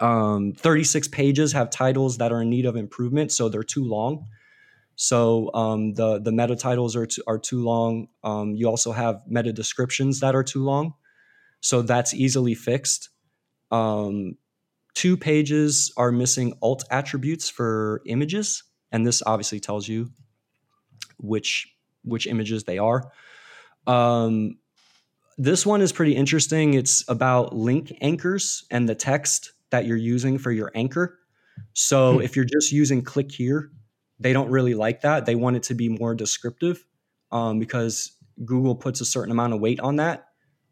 [0.00, 4.26] um, 36 pages have titles that are in need of improvement, so they're too long.
[4.96, 8.08] So um, the the meta titles are too, are too long.
[8.24, 10.94] Um, you also have meta descriptions that are too long,
[11.60, 13.10] so that's easily fixed.
[13.70, 14.36] Um,
[14.94, 20.10] two pages are missing alt attributes for images, and this obviously tells you
[21.18, 21.68] which
[22.02, 23.12] which images they are.
[23.86, 24.58] Um,
[25.36, 26.74] this one is pretty interesting.
[26.74, 31.18] It's about link anchors and the text that you're using for your anchor.
[31.74, 32.22] So hmm.
[32.22, 33.70] if you're just using click here
[34.20, 35.24] they don't really like that.
[35.24, 36.86] They want it to be more descriptive
[37.32, 38.12] um, because
[38.44, 40.26] Google puts a certain amount of weight on that.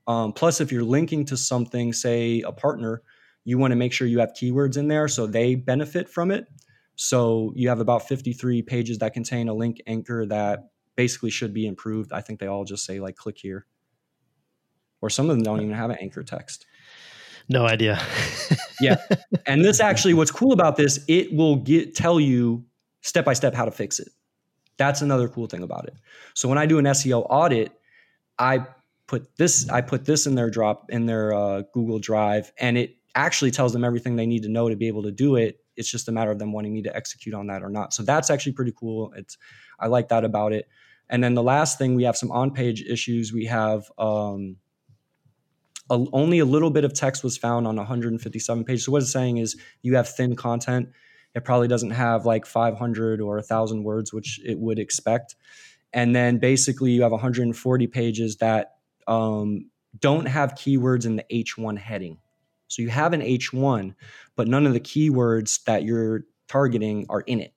[0.09, 3.03] Um, plus, if you're linking to something, say a partner,
[3.45, 6.49] you want to make sure you have keywords in there so they benefit from it.
[6.97, 11.67] So you have about 53 pages that contain a link anchor that basically should be
[11.67, 12.13] improved.
[12.13, 13.67] I think they all just say like click here.
[15.01, 16.67] Or some of them don't even have an anchor text.
[17.49, 18.01] No idea.
[18.81, 18.97] yeah.
[19.47, 22.65] And this actually what's cool about this, it will get tell you
[23.03, 24.09] step by step how to fix it.
[24.77, 25.95] That's another cool thing about it.
[26.35, 27.73] So when I do an SEO audit,
[28.39, 28.67] I
[29.09, 32.95] put this I put this in their drop in their uh, Google Drive, and it
[33.17, 35.59] actually tells them everything they need to know to be able to do it.
[35.77, 37.93] It's just a matter of them wanting me to execute on that or not.
[37.93, 39.13] So that's actually pretty cool.
[39.17, 39.37] It's
[39.81, 40.69] I like that about it.
[41.09, 43.33] And then the last thing, we have some on-page issues.
[43.33, 44.57] We have um,
[45.91, 48.85] a, only a little bit of text was found on 157 pages.
[48.85, 50.91] So what it's saying is you have thin content
[51.35, 55.37] it probably doesn't have like 500 or 1,000 words, which it would expect.
[55.93, 58.78] And then basically, you have 140 pages that
[59.09, 62.19] um, don't have keywords in the H1 heading.
[62.69, 63.95] So you have an H1,
[64.37, 67.55] but none of the keywords that you're targeting are in it.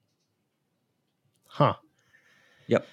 [1.48, 1.76] Huh.
[2.68, 2.88] Yep.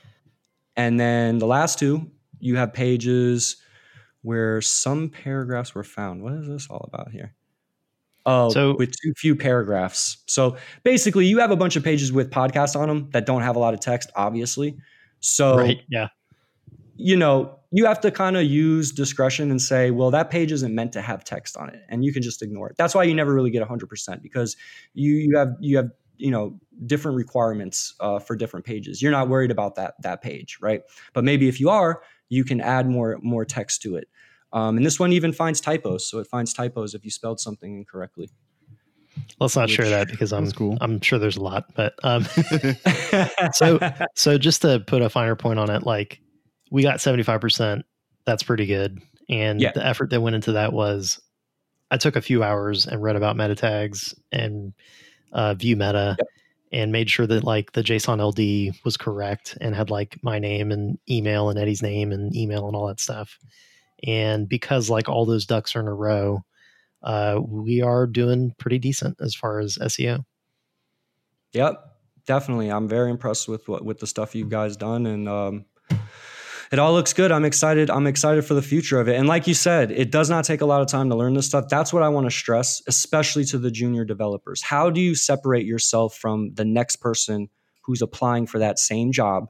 [0.77, 3.57] And then the last two, you have pages
[4.23, 6.23] where some paragraphs were found.
[6.23, 7.35] What is this all about here?
[8.27, 10.19] Oh, so, with too few paragraphs.
[10.27, 13.57] So basically, you have a bunch of pages with podcasts on them that don't have
[13.57, 14.77] a lot of text, obviously.
[15.21, 16.09] So, right, yeah,
[16.99, 20.75] you know, you have to kind of use discretion and say, well, that page isn't
[20.75, 22.77] meant to have text on it, and you can just ignore it.
[22.77, 24.57] That's why you never really get 100% because
[24.95, 29.01] you you have you have you know different requirements uh, for different pages.
[29.01, 30.83] You're not worried about that that page, right?
[31.13, 34.09] But maybe if you are, you can add more more text to it.
[34.53, 37.77] Um, and this one even finds typos, so it finds typos if you spelled something
[37.77, 38.31] incorrectly.
[39.41, 40.79] Let's not Which, share that because I'm cool.
[40.81, 42.25] I'm sure there's a lot, but um,
[43.53, 43.79] so
[44.17, 46.21] so just to put a finer point on it, like
[46.71, 47.87] we got 75 percent.
[48.25, 49.73] That's pretty good, and yeah.
[49.73, 51.21] the effort that went into that was
[51.91, 54.75] I took a few hours and read about meta tags and
[55.33, 56.17] uh, vue-meta.
[56.19, 56.29] Yep.
[56.71, 60.71] And made sure that like the JSON LD was correct and had like my name
[60.71, 63.39] and email and Eddie's name and email and all that stuff.
[64.07, 66.45] And because like all those ducks are in a row,
[67.03, 70.25] uh, we are doing pretty decent as far as SEO.
[71.53, 71.83] Yep,
[72.27, 72.71] definitely.
[72.71, 75.65] I'm very impressed with what with the stuff you guys done, and um,
[76.71, 77.33] it all looks good.
[77.33, 77.91] I'm excited.
[77.91, 79.17] I'm excited for the future of it.
[79.17, 81.47] And like you said, it does not take a lot of time to learn this
[81.47, 81.69] stuff.
[81.69, 84.63] That's what I want to stress, especially to the junior developers.
[84.63, 87.49] How do you separate yourself from the next person
[87.83, 89.49] who's applying for that same job?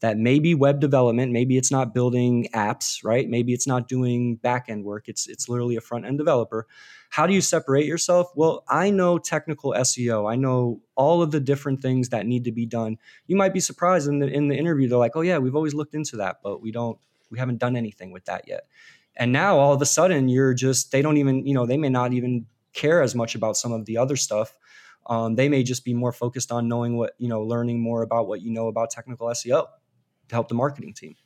[0.00, 3.28] that maybe web development, maybe it's not building apps, right?
[3.28, 5.08] Maybe it's not doing back end work.
[5.08, 6.66] It's it's literally a front end developer.
[7.10, 8.30] How do you separate yourself?
[8.36, 10.30] Well, I know technical SEO.
[10.30, 12.98] I know all of the different things that need to be done.
[13.26, 14.88] You might be surprised in the in the interview.
[14.88, 16.98] They're like, "Oh yeah, we've always looked into that, but we don't
[17.28, 18.62] we haven't done anything with that yet."
[19.16, 21.88] And now all of a sudden you're just they don't even, you know, they may
[21.88, 24.56] not even care as much about some of the other stuff.
[25.06, 28.28] Um, they may just be more focused on knowing what you know learning more about
[28.28, 29.66] what you know about technical seo
[30.28, 31.16] to help the marketing team.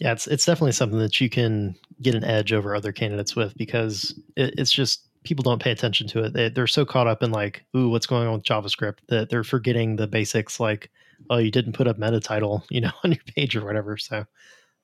[0.00, 3.56] Yeah, it's it's definitely something that you can get an edge over other candidates with
[3.56, 6.32] because it, it's just people don't pay attention to it.
[6.32, 9.44] They, they're so caught up in like, ooh, what's going on with JavaScript that they're
[9.44, 10.90] forgetting the basics like,
[11.28, 13.98] oh, you didn't put a meta title, you know, on your page or whatever.
[13.98, 14.24] So,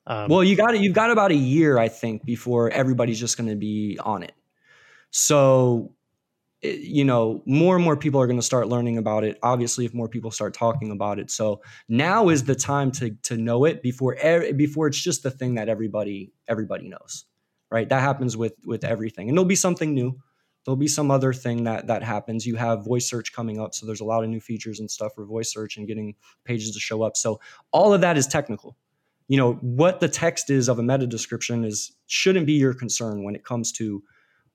[0.07, 0.83] um, well, you got it.
[0.83, 4.35] You've got about a year, I think, before everybody's just going to be on it.
[5.11, 5.93] So
[6.75, 9.95] you know more and more people are going to start learning about it obviously if
[9.95, 11.31] more people start talking about it.
[11.31, 14.17] So now is the time to to know it before
[14.57, 17.27] before it's just the thing that everybody everybody knows
[17.71, 17.89] right?
[17.89, 19.29] That happens with with everything.
[19.29, 20.19] And there'll be something new.
[20.64, 22.47] There'll be some other thing that that happens.
[22.47, 25.12] You have voice search coming up so there's a lot of new features and stuff
[25.14, 26.14] for voice search and getting
[26.45, 27.17] pages to show up.
[27.17, 27.41] So
[27.73, 28.77] all of that is technical.
[29.29, 33.25] You know what the text is of a meta description is shouldn't be your concern
[33.25, 34.03] when it comes to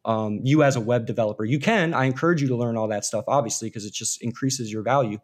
[0.05, 1.45] um, you as a web developer.
[1.45, 4.71] You can, I encourage you to learn all that stuff, obviously, because it just increases
[4.71, 5.19] your value.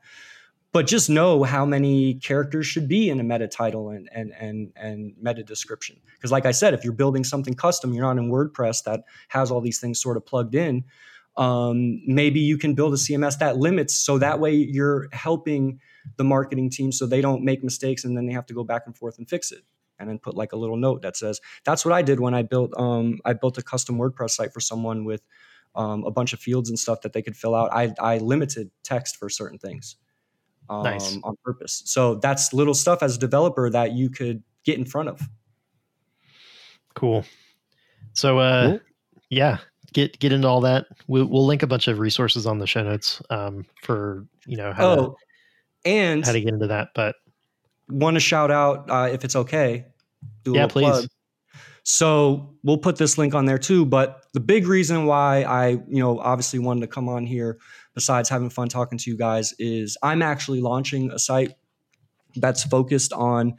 [0.73, 4.71] but just know how many characters should be in a meta title and and and
[4.75, 5.97] and meta description.
[6.15, 9.49] Because like I said, if you're building something custom, you're not in WordPress that has
[9.51, 10.83] all these things sort of plugged in.
[11.37, 15.79] Um, maybe you can build a CMS that limits, so that way you're helping
[16.17, 18.83] the marketing team so they don't make mistakes and then they have to go back
[18.85, 19.63] and forth and fix it
[19.99, 22.43] and then put like a little note that says that's what I did when I
[22.43, 25.21] built um, I built a custom WordPress site for someone with
[25.75, 27.71] um, a bunch of fields and stuff that they could fill out.
[27.71, 29.95] I, I limited text for certain things
[30.69, 31.17] um, Nice.
[31.23, 31.83] on purpose.
[31.85, 35.21] So that's little stuff as a developer that you could get in front of.
[36.95, 37.23] Cool.
[38.13, 38.79] So, uh, Cool.
[39.29, 39.57] yeah,
[39.93, 40.87] get get into all that.
[41.07, 44.73] We'll, we'll link a bunch of resources on the show notes um, for you know
[44.73, 45.15] how, Oh, to,
[45.85, 46.89] and how to get into that.
[46.95, 47.15] But
[47.89, 49.85] want to shout out uh, if it's okay.
[50.43, 50.85] Do a yeah, please.
[50.85, 51.07] plug.
[51.83, 53.85] So we'll put this link on there too.
[53.85, 57.59] But the big reason why I, you know, obviously wanted to come on here,
[57.93, 61.53] besides having fun talking to you guys, is I'm actually launching a site
[62.35, 63.55] that's focused on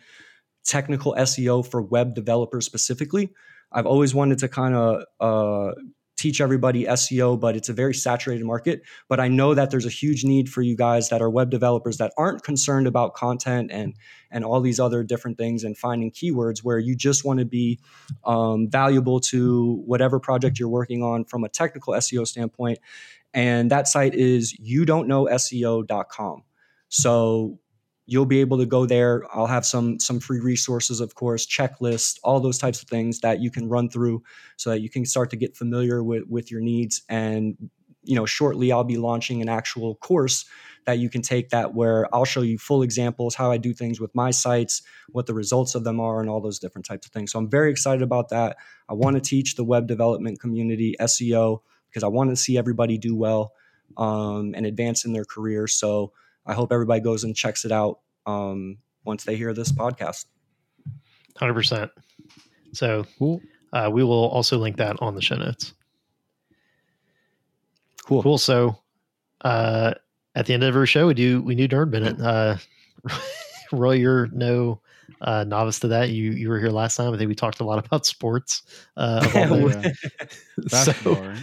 [0.65, 3.31] technical SEO for web developers specifically.
[3.73, 5.73] I've always wanted to kind of uh,
[6.19, 8.83] teach everybody SEO, but it's a very saturated market.
[9.09, 11.97] But I know that there's a huge need for you guys that are web developers
[11.99, 13.95] that aren't concerned about content and
[14.31, 17.79] and all these other different things and finding keywords where you just want to be
[18.25, 22.79] um, valuable to whatever project you're working on from a technical SEO standpoint.
[23.33, 26.43] And that site is you don't know SEO.com.
[26.89, 27.59] So
[28.11, 29.23] you'll be able to go there.
[29.37, 33.41] I'll have some some free resources, of course, checklists, all those types of things that
[33.41, 34.23] you can run through
[34.57, 37.03] so that you can start to get familiar with with your needs.
[37.11, 37.71] And
[38.03, 40.47] you know, shortly I'll be launching an actual course
[40.87, 44.01] that you can take that where I'll show you full examples how I do things
[44.01, 44.81] with my sites,
[45.11, 47.33] what the results of them are, and all those different types of things.
[47.33, 48.57] So I'm very excited about that.
[48.89, 52.97] I want to teach the web development community SEO because I want to see everybody
[52.97, 53.53] do well
[53.99, 55.67] um, and advance in their career.
[55.67, 56.15] So
[56.49, 60.25] I hope everybody goes and checks it out um, once they hear this podcast.
[61.37, 61.91] Hundred percent.
[62.73, 63.41] So Cool.
[63.73, 65.75] uh, we will also link that on the show notes.
[68.05, 68.23] Cool.
[68.23, 68.39] Cool.
[68.39, 68.77] So
[69.43, 69.95] uh,
[70.35, 72.19] at the end of every show, we do we do nerd minute.
[72.21, 72.57] Uh,
[73.73, 74.81] Roy, you're no
[75.21, 76.09] uh, novice to that.
[76.11, 77.13] You you were here last time.
[77.13, 78.63] I think we talked a lot about sports.
[78.97, 80.27] Uh, of all the- yeah.
[80.69, 81.39] so Basketball, right?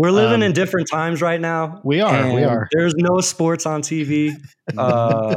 [0.00, 1.82] We're living Um, in different times right now.
[1.84, 2.34] we are.
[2.34, 2.66] We are.
[2.72, 4.32] There's no sports on TV.
[4.78, 5.34] Uh,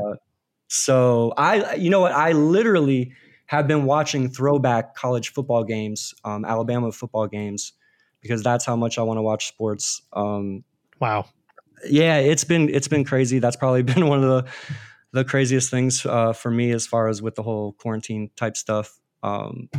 [0.70, 2.14] so I, you know what?
[2.14, 3.12] I literally
[3.48, 7.74] have been watching throwback college football games, um, Alabama football games,
[8.22, 10.02] because that's how much I want to watch sports.
[10.14, 10.64] Um,
[11.02, 11.26] Wow.
[11.86, 13.40] yeah, it's been it's been crazy.
[13.40, 14.52] That's probably been one of the
[15.12, 18.98] the craziest things uh, for me as far as with the whole quarantine type stuff.
[19.24, 19.70] Um,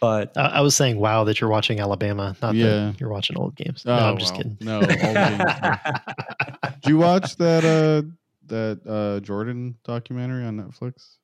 [0.00, 2.64] but I, I was saying, wow, that you're watching Alabama, not Yeah.
[2.90, 3.84] that you're watching old games.
[3.86, 4.36] Oh, no, I'm just wow.
[4.38, 4.58] kidding.
[4.60, 5.52] No, old games.
[6.82, 8.08] Did you watch that uh
[8.46, 11.16] that uh Jordan documentary on Netflix?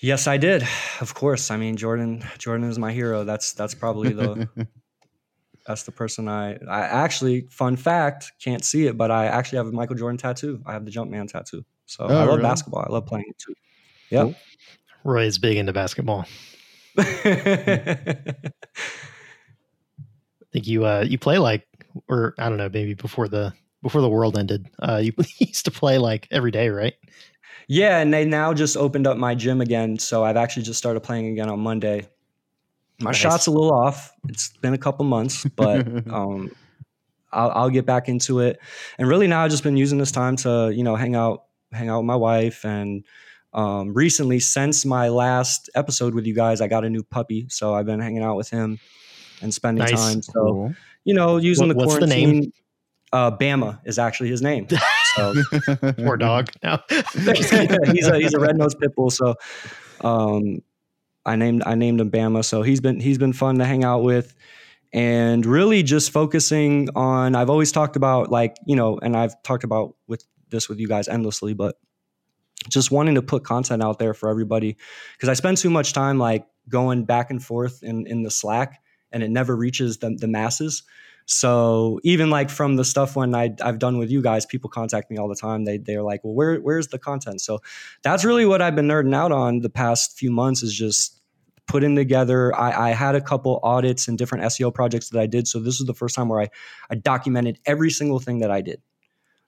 [0.00, 0.62] yes, I did.
[1.00, 1.50] Of course.
[1.50, 2.22] I mean, Jordan.
[2.38, 3.24] Jordan is my hero.
[3.24, 4.48] That's that's probably the
[5.66, 9.66] that's the person I I actually fun fact can't see it, but I actually have
[9.66, 10.62] a Michael Jordan tattoo.
[10.66, 11.64] I have the Jumpman tattoo.
[11.86, 12.42] So Oh, I love really?
[12.42, 12.84] basketball.
[12.88, 13.54] I love playing it too.
[14.10, 14.22] Yeah.
[14.24, 14.34] Cool.
[15.04, 16.26] Roy is big into basketball.
[16.98, 18.52] I
[20.52, 21.66] think you uh you play like
[22.08, 24.68] or I don't know, maybe before the before the world ended.
[24.82, 26.94] Uh you used to play like every day, right?
[27.68, 31.00] yeah, and they now just opened up my gym again, so I've actually just started
[31.00, 32.08] playing again on Monday.
[33.00, 33.18] My Nice.
[33.18, 34.12] shot's a little off.
[34.28, 36.50] It's been a couple months, but um,
[37.32, 38.58] I'll, I'll get back into it.
[38.98, 41.88] And really now I've just been using this time to you know hang out, hang
[41.90, 42.64] out with my wife.
[42.64, 43.04] And
[43.54, 47.74] um, recently, since my last episode with you guys, I got a new puppy, so
[47.74, 48.78] I've been hanging out with him
[49.42, 49.92] and spending Nice.
[49.92, 50.22] time.
[50.22, 50.74] So Cool.
[51.04, 52.40] you know, using What- the what's the quarantine.
[52.40, 52.52] name?
[53.10, 54.66] Uh, Bama is actually his name.
[55.16, 55.34] So
[55.96, 56.50] Poor dog.
[56.62, 56.78] No.
[56.90, 59.10] he's a he's a red nosed pit bull.
[59.10, 59.34] So,
[60.02, 60.58] um,
[61.26, 62.44] I named I named him Bama.
[62.44, 64.34] So he's been he's been fun to hang out with,
[64.92, 67.34] and really just focusing on.
[67.34, 70.86] I've always talked about like you know, and I've talked about with this with you
[70.86, 71.76] guys endlessly, but
[72.68, 74.76] just wanting to put content out there for everybody
[75.12, 78.82] because I spend too much time like going back and forth in in the Slack,
[79.12, 80.82] and it never reaches the the masses.
[81.30, 85.10] So even like from the stuff when I, I've done with you guys, people contact
[85.10, 85.66] me all the time.
[85.66, 87.42] They they're like, well, where where's the content?
[87.42, 87.60] So
[88.02, 91.20] that's really what I've been nerding out on the past few months is just
[91.66, 92.58] putting together.
[92.58, 95.46] I, I had a couple audits and different SEO projects that I did.
[95.46, 96.48] So this is the first time where I
[96.90, 98.80] I documented every single thing that I did.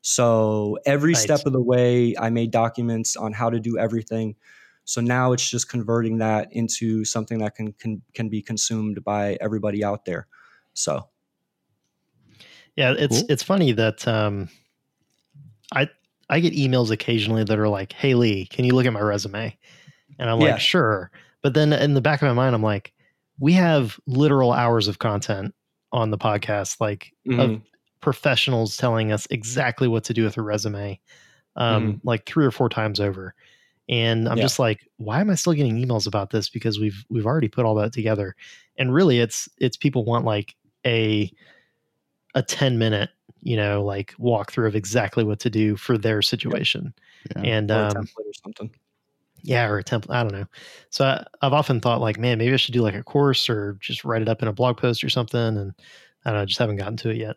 [0.02, 1.22] So every Nice.
[1.24, 4.36] step of the way, I made documents on how to do everything.
[4.84, 9.36] So now it's just converting that into something that can can can be consumed by
[9.40, 10.26] everybody out there.
[10.74, 11.08] So
[12.76, 13.26] Yeah, it's Cool.
[13.28, 14.48] it's funny that um,
[15.72, 15.88] I
[16.28, 19.56] I get emails occasionally that are like, "Hey Lee, can you look at my resume?"
[20.18, 20.52] And I'm Yeah.
[20.52, 21.10] like, "Sure."
[21.42, 22.92] But then in the back of my mind, I'm like,
[23.38, 25.54] "We have literal hours of content
[25.92, 27.62] on the podcast, like of Mhm.
[28.00, 31.00] Professionals telling us exactly what to do with a resume,
[31.56, 33.34] um, like three or four times over."
[33.88, 34.42] And I'm Yeah.
[34.42, 36.50] just like, "Why am I still getting emails about this?
[36.50, 38.36] Because we've we've already put all that together."
[38.78, 41.32] And really, it's it's people want like a
[42.34, 43.10] a 10 minute
[43.42, 46.94] you know like walkthrough of exactly what to do for their situation
[47.36, 47.44] Yeah.
[47.44, 48.74] and Or a um template or something.
[49.42, 50.46] yeah or a template i don't know
[50.90, 53.74] so I, i've often thought like man maybe i should do like a course or
[53.80, 55.72] just write it up in a blog post or something and
[56.24, 57.36] i don't know just haven't gotten to it yet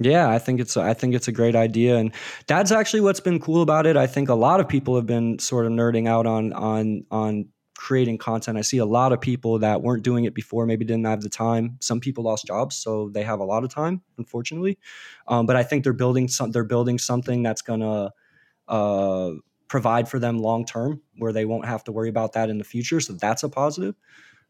[0.00, 2.12] Yeah, I think it's I think it's a great idea, and
[2.46, 3.96] that's actually what's been cool about it.
[3.96, 7.46] I think a lot of people have been sort of nerding out on on on
[7.76, 8.58] creating content.
[8.58, 11.28] I see a lot of people that weren't doing it before, maybe didn't have the
[11.28, 11.78] time.
[11.80, 14.78] Some people lost jobs, so they have a lot of time, unfortunately.
[15.26, 18.12] Um, but I think they're building some they're building something that's gonna
[18.68, 19.32] uh,
[19.68, 22.64] provide for them long term, where they won't have to worry about that in the
[22.64, 23.00] future.
[23.00, 23.96] So that's a positive.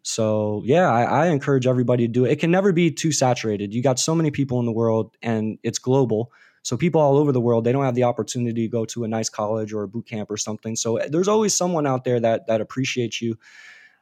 [0.09, 2.33] So yeah, I, I encourage everybody to do it.
[2.33, 3.75] It can never be too saturated.
[3.75, 6.33] You got so many people in the world, and it's global.
[6.63, 9.09] So people all over the world, they don't have the opportunity to go to a
[9.09, 10.77] nice college or a boot camp or something.
[10.77, 13.39] So eh, there's always someone out there that that appreciates you.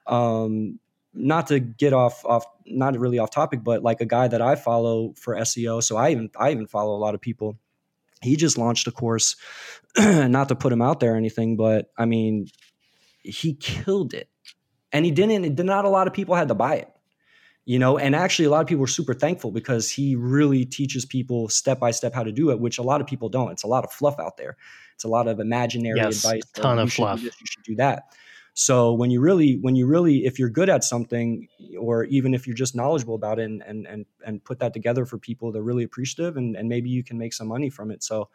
[0.07, 0.79] Um,
[1.13, 4.55] not to get off off not really off topic, but like a guy that I
[4.55, 5.83] follow for SEO.
[5.83, 7.59] So I even I even follow a lot of people.
[8.23, 9.35] He just launched a course,
[9.99, 12.47] not to put him out there or anything, but I mean,
[13.25, 14.29] he killed it
[14.97, 16.89] and he didn't not a lot of people had to buy it
[17.65, 17.99] you know?
[17.99, 21.81] And actually a lot of people were super thankful because he really teaches people step
[21.81, 23.53] by step how to do it which a lot of people don't.
[23.53, 24.57] It's a lot of fluff out there.
[24.95, 27.21] It's a lot of imaginary Yes, advice uh, ton you of should fluff.
[27.23, 28.05] this, you should do that.
[28.55, 32.47] So when you really when you really if you're good at something or even if
[32.47, 35.63] you're just knowledgeable about it and and and, and put that together for people they're
[35.63, 38.03] really appreciative and, and maybe you can make some money from it.
[38.03, 38.31] So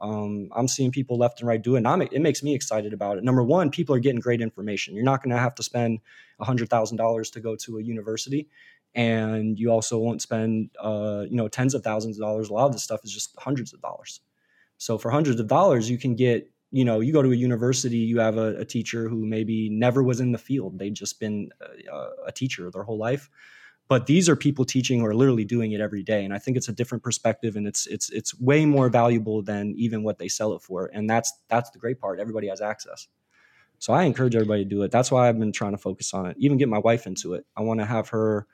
[0.00, 2.92] um, I'm seeing people left and right do it, and I'm, it makes me excited
[2.92, 3.24] about it.
[3.24, 4.94] Number one, people are getting great information.
[4.94, 6.00] You're not going to have to spend
[6.40, 8.48] hundred thousand dollars to go to a university,
[8.94, 12.48] and you also won't spend uh, you know tens of thousands of dollars.
[12.48, 14.20] A lot of this stuff is just hundreds of dollars.
[14.76, 17.98] So for hundreds of dollars, you can get you know you go to a university,
[17.98, 20.78] you have a, a teacher who maybe never was in the field.
[20.78, 21.50] They've just been
[21.90, 23.28] a, a teacher their whole life
[23.88, 26.68] but these are people teaching are literally doing it every day and i think it's
[26.68, 30.52] a different perspective and it's it's it's way more valuable than even what they sell
[30.52, 33.08] it for and that's that's the great part everybody has access.
[33.80, 34.90] So i encourage everybody to do it.
[34.90, 37.44] That's why i've been trying to focus on it even get my wife into it.
[37.56, 38.46] I want to have her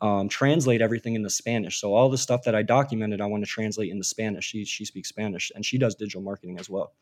[0.00, 3.48] um, translate everything into spanish so all the stuff that i documented i want to
[3.48, 4.46] translate into spanish.
[4.46, 6.92] She, she speaks spanish and she does digital marketing as well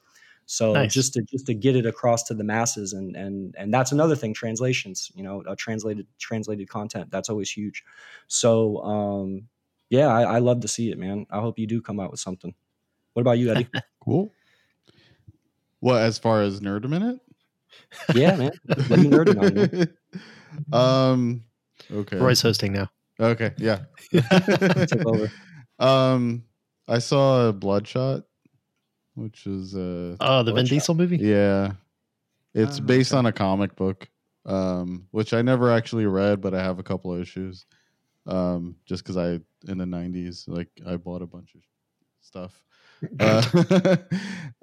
[0.53, 0.93] so Nice.
[0.93, 4.17] just to just to get it across to the masses and and and that's another
[4.17, 7.85] thing translations you know uh, translated translated content that's always huge
[8.27, 9.43] so um
[9.91, 12.19] yeah I, I love to see it man i hope you do come out with
[12.19, 12.53] something
[13.15, 13.69] what about you eddie
[14.05, 14.33] Cool.
[15.83, 17.21] Well, as far as nerd a minute?
[18.15, 18.51] yeah man
[18.89, 19.95] what are you nerding on man?
[20.73, 21.45] um.
[21.93, 22.17] Okay.
[22.17, 22.91] roy's hosting now
[23.21, 23.53] Okay.
[23.59, 23.81] Yeah.
[24.13, 25.31] Take over.
[25.79, 26.45] Um,
[26.89, 28.23] I saw a Bloodshot,
[29.21, 30.71] which is uh, oh the vin Bloodshot.
[30.71, 31.73] diesel movie yeah,
[32.55, 33.19] it's Oh, based okay.
[33.19, 34.09] on a comic book,
[34.47, 37.67] um, which I never actually read, but I have a couple of issues.
[38.27, 39.41] Um, just because I
[39.71, 41.63] in the '90s, like I bought a bunch of
[42.21, 42.63] stuff.
[43.19, 43.97] Uh,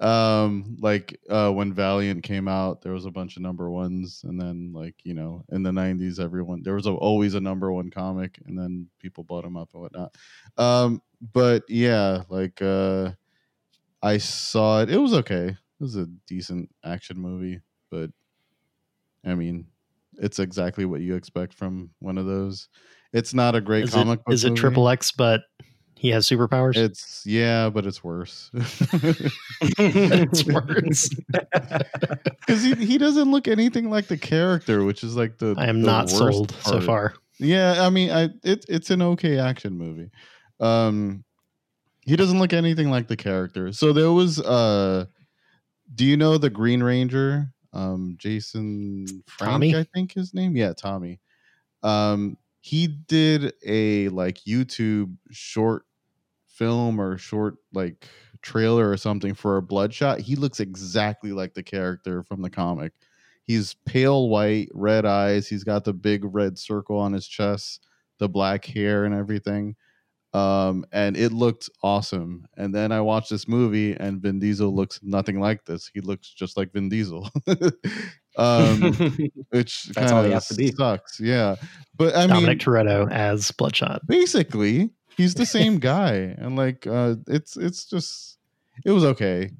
[0.00, 4.40] um, like uh, when Valiant came out, there was a bunch of number ones, and
[4.40, 7.90] then like you know, in the '90s, everyone there was a, always a number one
[7.90, 10.14] comic, and then people bought them up and whatnot.
[10.56, 11.02] Um,
[11.32, 13.10] but yeah, like uh,
[14.02, 14.90] I saw it.
[14.90, 15.48] It was okay.
[15.48, 17.60] It was a decent action movie,
[17.90, 18.10] but
[19.24, 19.66] I mean,
[20.14, 22.68] it's exactly what you expect from one of those.
[23.12, 24.34] It's not a great is comic it, book.
[24.34, 25.42] is it triple x but
[25.96, 28.50] he has superpowers It's yeah, but it's worse.
[29.62, 31.10] it's worse
[32.40, 35.54] Because he, he doesn't look anything like the character, which is like the.
[35.58, 39.38] i am the not sold so far Yeah, I mean, I it, it's an okay
[39.38, 40.10] action movie.
[40.60, 41.24] Um,
[42.08, 43.70] he doesn't look anything like the character.
[43.70, 45.04] So there was uh,
[45.94, 47.52] do you know the Green Ranger?
[47.74, 49.76] Um, Jason Frank, Tommy?
[49.76, 50.56] I think his name.
[50.56, 51.20] Yeah, Tommy.
[51.82, 55.84] Um, he did a like YouTube short
[56.46, 58.08] film or short like
[58.40, 60.18] trailer or something for a Bloodshot.
[60.20, 62.94] He looks exactly like the character from the comic.
[63.44, 65.46] He's pale white, red eyes.
[65.46, 67.86] He's got the big red circle on his chest,
[68.18, 69.76] the black hair and everything.
[70.34, 72.46] Um, and it looked awesome.
[72.56, 75.90] And then I watched this movie, and Vin Diesel looks nothing like this.
[75.92, 77.30] He looks just like Vin Diesel,
[78.36, 78.80] um,
[79.50, 80.72] which kind of has be.
[80.72, 81.18] sucks.
[81.18, 81.56] Yeah,
[81.96, 87.16] but I dominic mean, toretto as bloodshot basically, he's the same guy, and like, uh,
[87.26, 88.38] it's it's just
[88.84, 89.50] it was okay.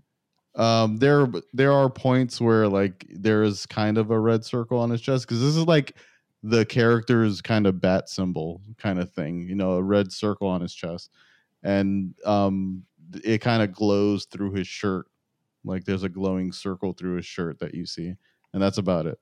[0.54, 4.90] Um, there there are points where like there is kind of a red circle on
[4.90, 5.96] his chest because this is like
[6.42, 10.60] the character's kind of bat symbol kind of thing, you know, a red circle on
[10.60, 11.10] his chest,
[11.62, 12.84] and um,
[13.24, 15.06] it kind of glows through his shirt,
[15.64, 18.14] like there's a glowing circle through his shirt that you see,
[18.52, 19.18] and that's about it.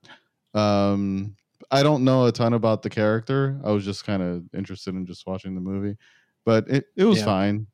[0.53, 1.35] Um,
[1.71, 3.59] I don't know a ton about the character.
[3.63, 5.97] I was just kind of interested in just watching the movie,
[6.45, 7.25] but it, it was Yeah.
[7.25, 7.67] fine.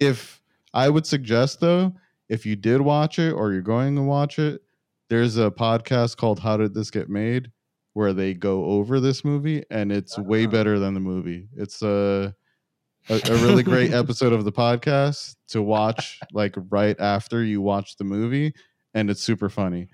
[0.00, 0.42] If
[0.72, 1.94] I would suggest though,
[2.28, 4.62] if you did watch it or you're going to watch it,
[5.08, 7.50] there's a podcast called How Did This Get Made
[7.94, 10.50] where they go over this movie and it's way Ah.
[10.50, 11.48] better than the movie.
[11.56, 12.34] It's a
[13.08, 17.96] a, a really great episode of the podcast to watch like right after you watch
[17.96, 18.52] the movie
[18.94, 19.88] and it's super funny.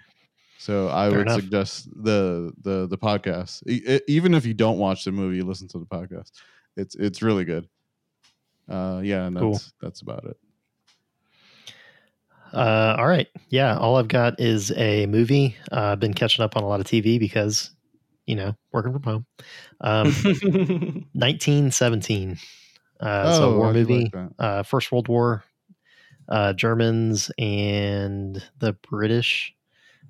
[0.59, 1.41] So I Fair would enough.
[1.41, 3.63] suggest the the the podcast.
[3.69, 6.33] E- even if you don't watch the movie, listen to the podcast.
[6.77, 7.69] It's it's really good.
[8.69, 9.61] Uh yeah, and that's Cool.
[9.81, 10.37] that's about it.
[12.53, 13.29] Uh, all right.
[13.51, 13.77] Yeah.
[13.77, 15.57] All I've got is a movie.
[15.71, 17.71] Uh, I've been catching up on a lot of TV because,
[18.27, 19.27] you know, working from home.
[19.81, 20.07] Um,
[21.13, 22.39] 1917.
[23.01, 24.11] Uh, it's a war movie.
[24.13, 25.45] like uh, First World War,
[26.29, 29.55] uh, Germans and the British.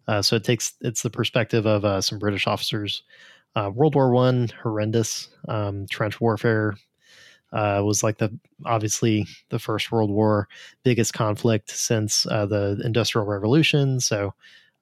[0.08, 3.02] Uh, so it takes it's the perspective of uh, some British officers.
[3.54, 5.28] Uh, World War One, horrendous.
[5.48, 6.76] Um, trench warfare
[7.52, 10.48] uh, was like the obviously the First World War
[10.82, 13.98] biggest conflict since uh, the Industrial Revolution.
[14.00, 14.34] So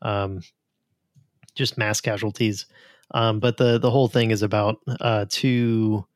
[0.02, 0.42] um,
[1.54, 2.66] just mass casualties.
[3.12, 6.06] Um, but the the whole thing is about uh, two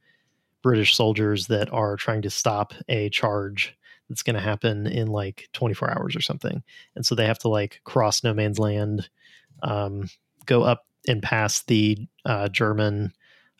[0.63, 3.77] British soldiers that are trying to stop a charge
[4.09, 6.63] that's going to happen in like 24 hours or something.
[6.97, 9.09] And so they have to like cross no man's land,
[9.63, 10.09] um,
[10.47, 13.13] go up and past the uh, German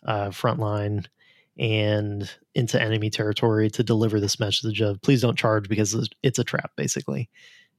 [0.07, 1.07] uh, front line
[1.59, 6.45] and into enemy territory to deliver this message of please don't charge because it's- a
[6.45, 7.29] trap basically.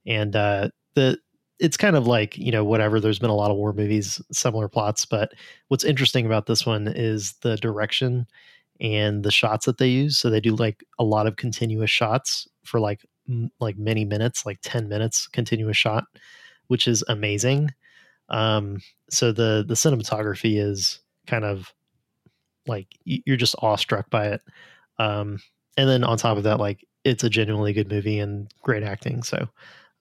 [0.06, 1.18] And uh, the
[1.60, 3.00] it's kind of like you know whatever.
[3.00, 5.32] There's been a lot of war movies, similar plots, but
[5.68, 8.26] what's interesting about this one is the direction
[8.80, 10.18] and the shots that they use.
[10.18, 14.46] So they do like a lot of continuous shots for like m- like many minutes,
[14.46, 16.04] like 10 minutes continuous shot,
[16.68, 17.70] which is amazing.
[18.30, 18.78] Um
[19.10, 21.72] so the the cinematography is kind of
[22.66, 24.42] like you're just awestruck by it.
[24.98, 25.38] Um
[25.76, 29.22] and then on top of that like it's a genuinely good movie and great acting.
[29.22, 29.48] So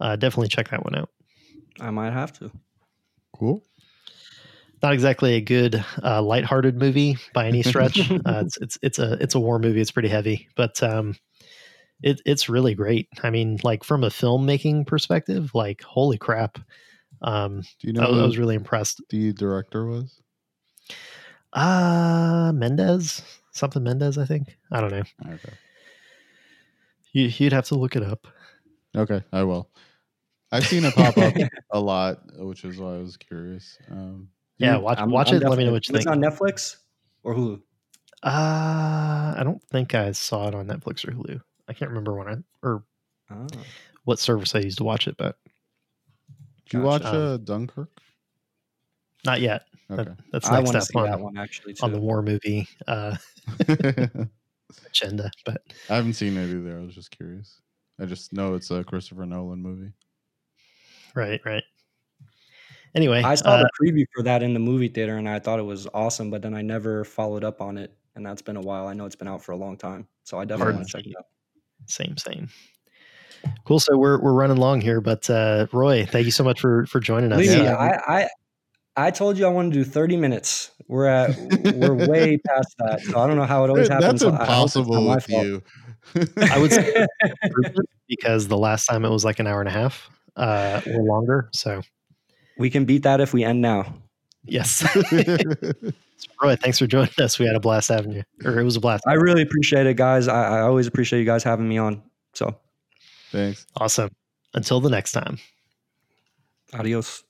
[0.02, 1.10] uh definitely check that one out.
[1.80, 2.51] I might have to.
[3.35, 3.64] Cool.
[4.84, 8.11] not exactly a good uh, lighthearted movie by any stretch.
[8.26, 9.81] uh, it's it's it's a it's a war movie.
[9.81, 11.15] It's pretty heavy, but um,
[12.01, 13.07] it it's really great.
[13.23, 16.60] I mean, like from a filmmaking perspective, like holy crap!
[17.22, 19.01] Um, Do you know I, was- I was really impressed.
[19.10, 20.19] the director was?
[21.53, 24.57] Uh Mendes, something Mendes, I think.
[24.72, 25.03] I don't know.
[25.34, 25.53] Okay.
[27.11, 28.27] You, you'd have to look it up.
[28.95, 29.68] Okay, I will.
[30.51, 31.34] I've seen it pop up
[31.71, 33.77] a lot, which is why I was curious.
[33.89, 35.43] Um, Yeah, you- watch I'm- watch I'm it.
[35.43, 36.15] Let me know definitely- what you It's think.
[36.15, 36.76] on Netflix
[37.23, 37.61] or Hulu.
[38.23, 41.39] Uh, I don't think I saw it on Netflix or Hulu.
[41.67, 42.35] I can't remember when I
[42.67, 42.84] or
[43.31, 43.47] Oh.
[44.05, 45.38] what service I used to watch it, but
[46.65, 47.17] Did you watch Gotcha.
[47.17, 47.89] uh, Dunkirk?
[49.26, 49.65] not yet.
[49.91, 50.03] Okay.
[50.03, 51.84] That, that's I next want up see on, that one actually too.
[51.84, 53.15] on the war movie uh,
[54.88, 55.31] agenda.
[55.45, 56.77] But I haven't seen it either.
[56.80, 57.59] I was just curious.
[57.99, 59.91] I just know it's a Christopher Nolan movie.
[61.15, 61.64] Right, right.
[62.95, 65.60] Anyway, I saw uh, the preview for that in the movie theater and I thought
[65.60, 67.94] it was awesome, but then I never followed up on it.
[68.15, 68.88] And that's been a while.
[68.88, 70.07] I know it's been out for a long time.
[70.23, 70.77] So I definitely Yeah.
[70.77, 71.26] want to check it out.
[71.86, 72.49] same, same.
[73.65, 73.80] Cool.
[73.80, 76.99] So we're we're running long here, but uh, Roy, thank you so much for for
[76.99, 77.40] joining us.
[77.40, 77.76] Lee, Yeah.
[77.76, 78.30] I, I
[78.98, 80.72] I told you I want to do 30 minutes.
[80.88, 83.02] We're at we're way past that.
[83.02, 84.22] So I don't know how it always happens.
[84.22, 85.45] That's I hope it's not impossible my with fault.
[85.45, 85.64] you.
[86.52, 87.06] I would say
[88.10, 91.49] because the last time it was like an hour and a half uh, or longer.
[91.53, 91.81] So
[92.57, 93.93] we can beat that if we end now.
[94.45, 94.83] yes,
[96.41, 97.37] Roy, thanks for joining us.
[97.37, 99.03] We had a blast having you, or it was a blast.
[99.07, 100.27] I really appreciate it, guys.
[100.27, 102.01] I, I always appreciate you guys having me on.
[102.33, 102.57] So
[103.31, 103.65] Thanks.
[103.75, 104.09] Awesome.
[104.53, 105.37] Until the next time.
[106.73, 107.23] adios.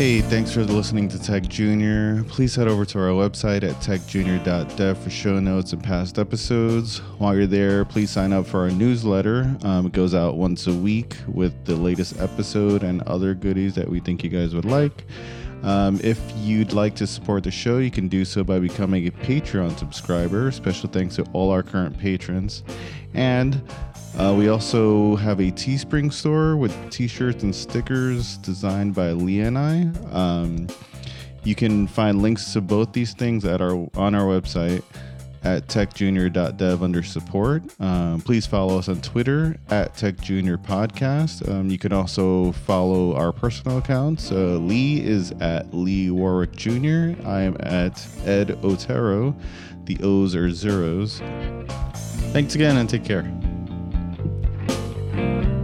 [0.00, 2.24] Hey, thanks for listening to Tech Junior.
[2.24, 7.00] Please head over to our website at techjunior.dev for show notes and past episodes.
[7.18, 9.54] While you're there, please sign up for our newsletter.
[9.62, 13.90] Um, it goes out once a week with the latest episode and other goodies that
[13.90, 15.04] we think you guys would like.
[15.62, 19.10] Um, if you'd like to support the show, you can do so by becoming a
[19.10, 20.50] Patreon subscriber.
[20.50, 22.62] Special thanks to all our current patrons.
[23.12, 23.60] And
[24.18, 29.58] uh, we also have a Teespring store with t-shirts and stickers designed by Leah and
[29.58, 29.90] I.
[30.12, 30.66] Um,
[31.44, 34.82] you can find links to both these things at our on our website.
[35.42, 37.62] at techjunior.dev under support.
[37.80, 41.48] Um, please follow us on Twitter at techjuniorpodcast.
[41.48, 44.30] Um, you can also follow our personal accounts.
[44.30, 47.14] Uh, Lee is at Lee Warrick Jr.
[47.26, 49.34] I am at Ed Otero.
[49.84, 51.20] The O's are zeros.
[52.32, 53.22] Thanks again and take care.
[55.20, 55.59] Bye.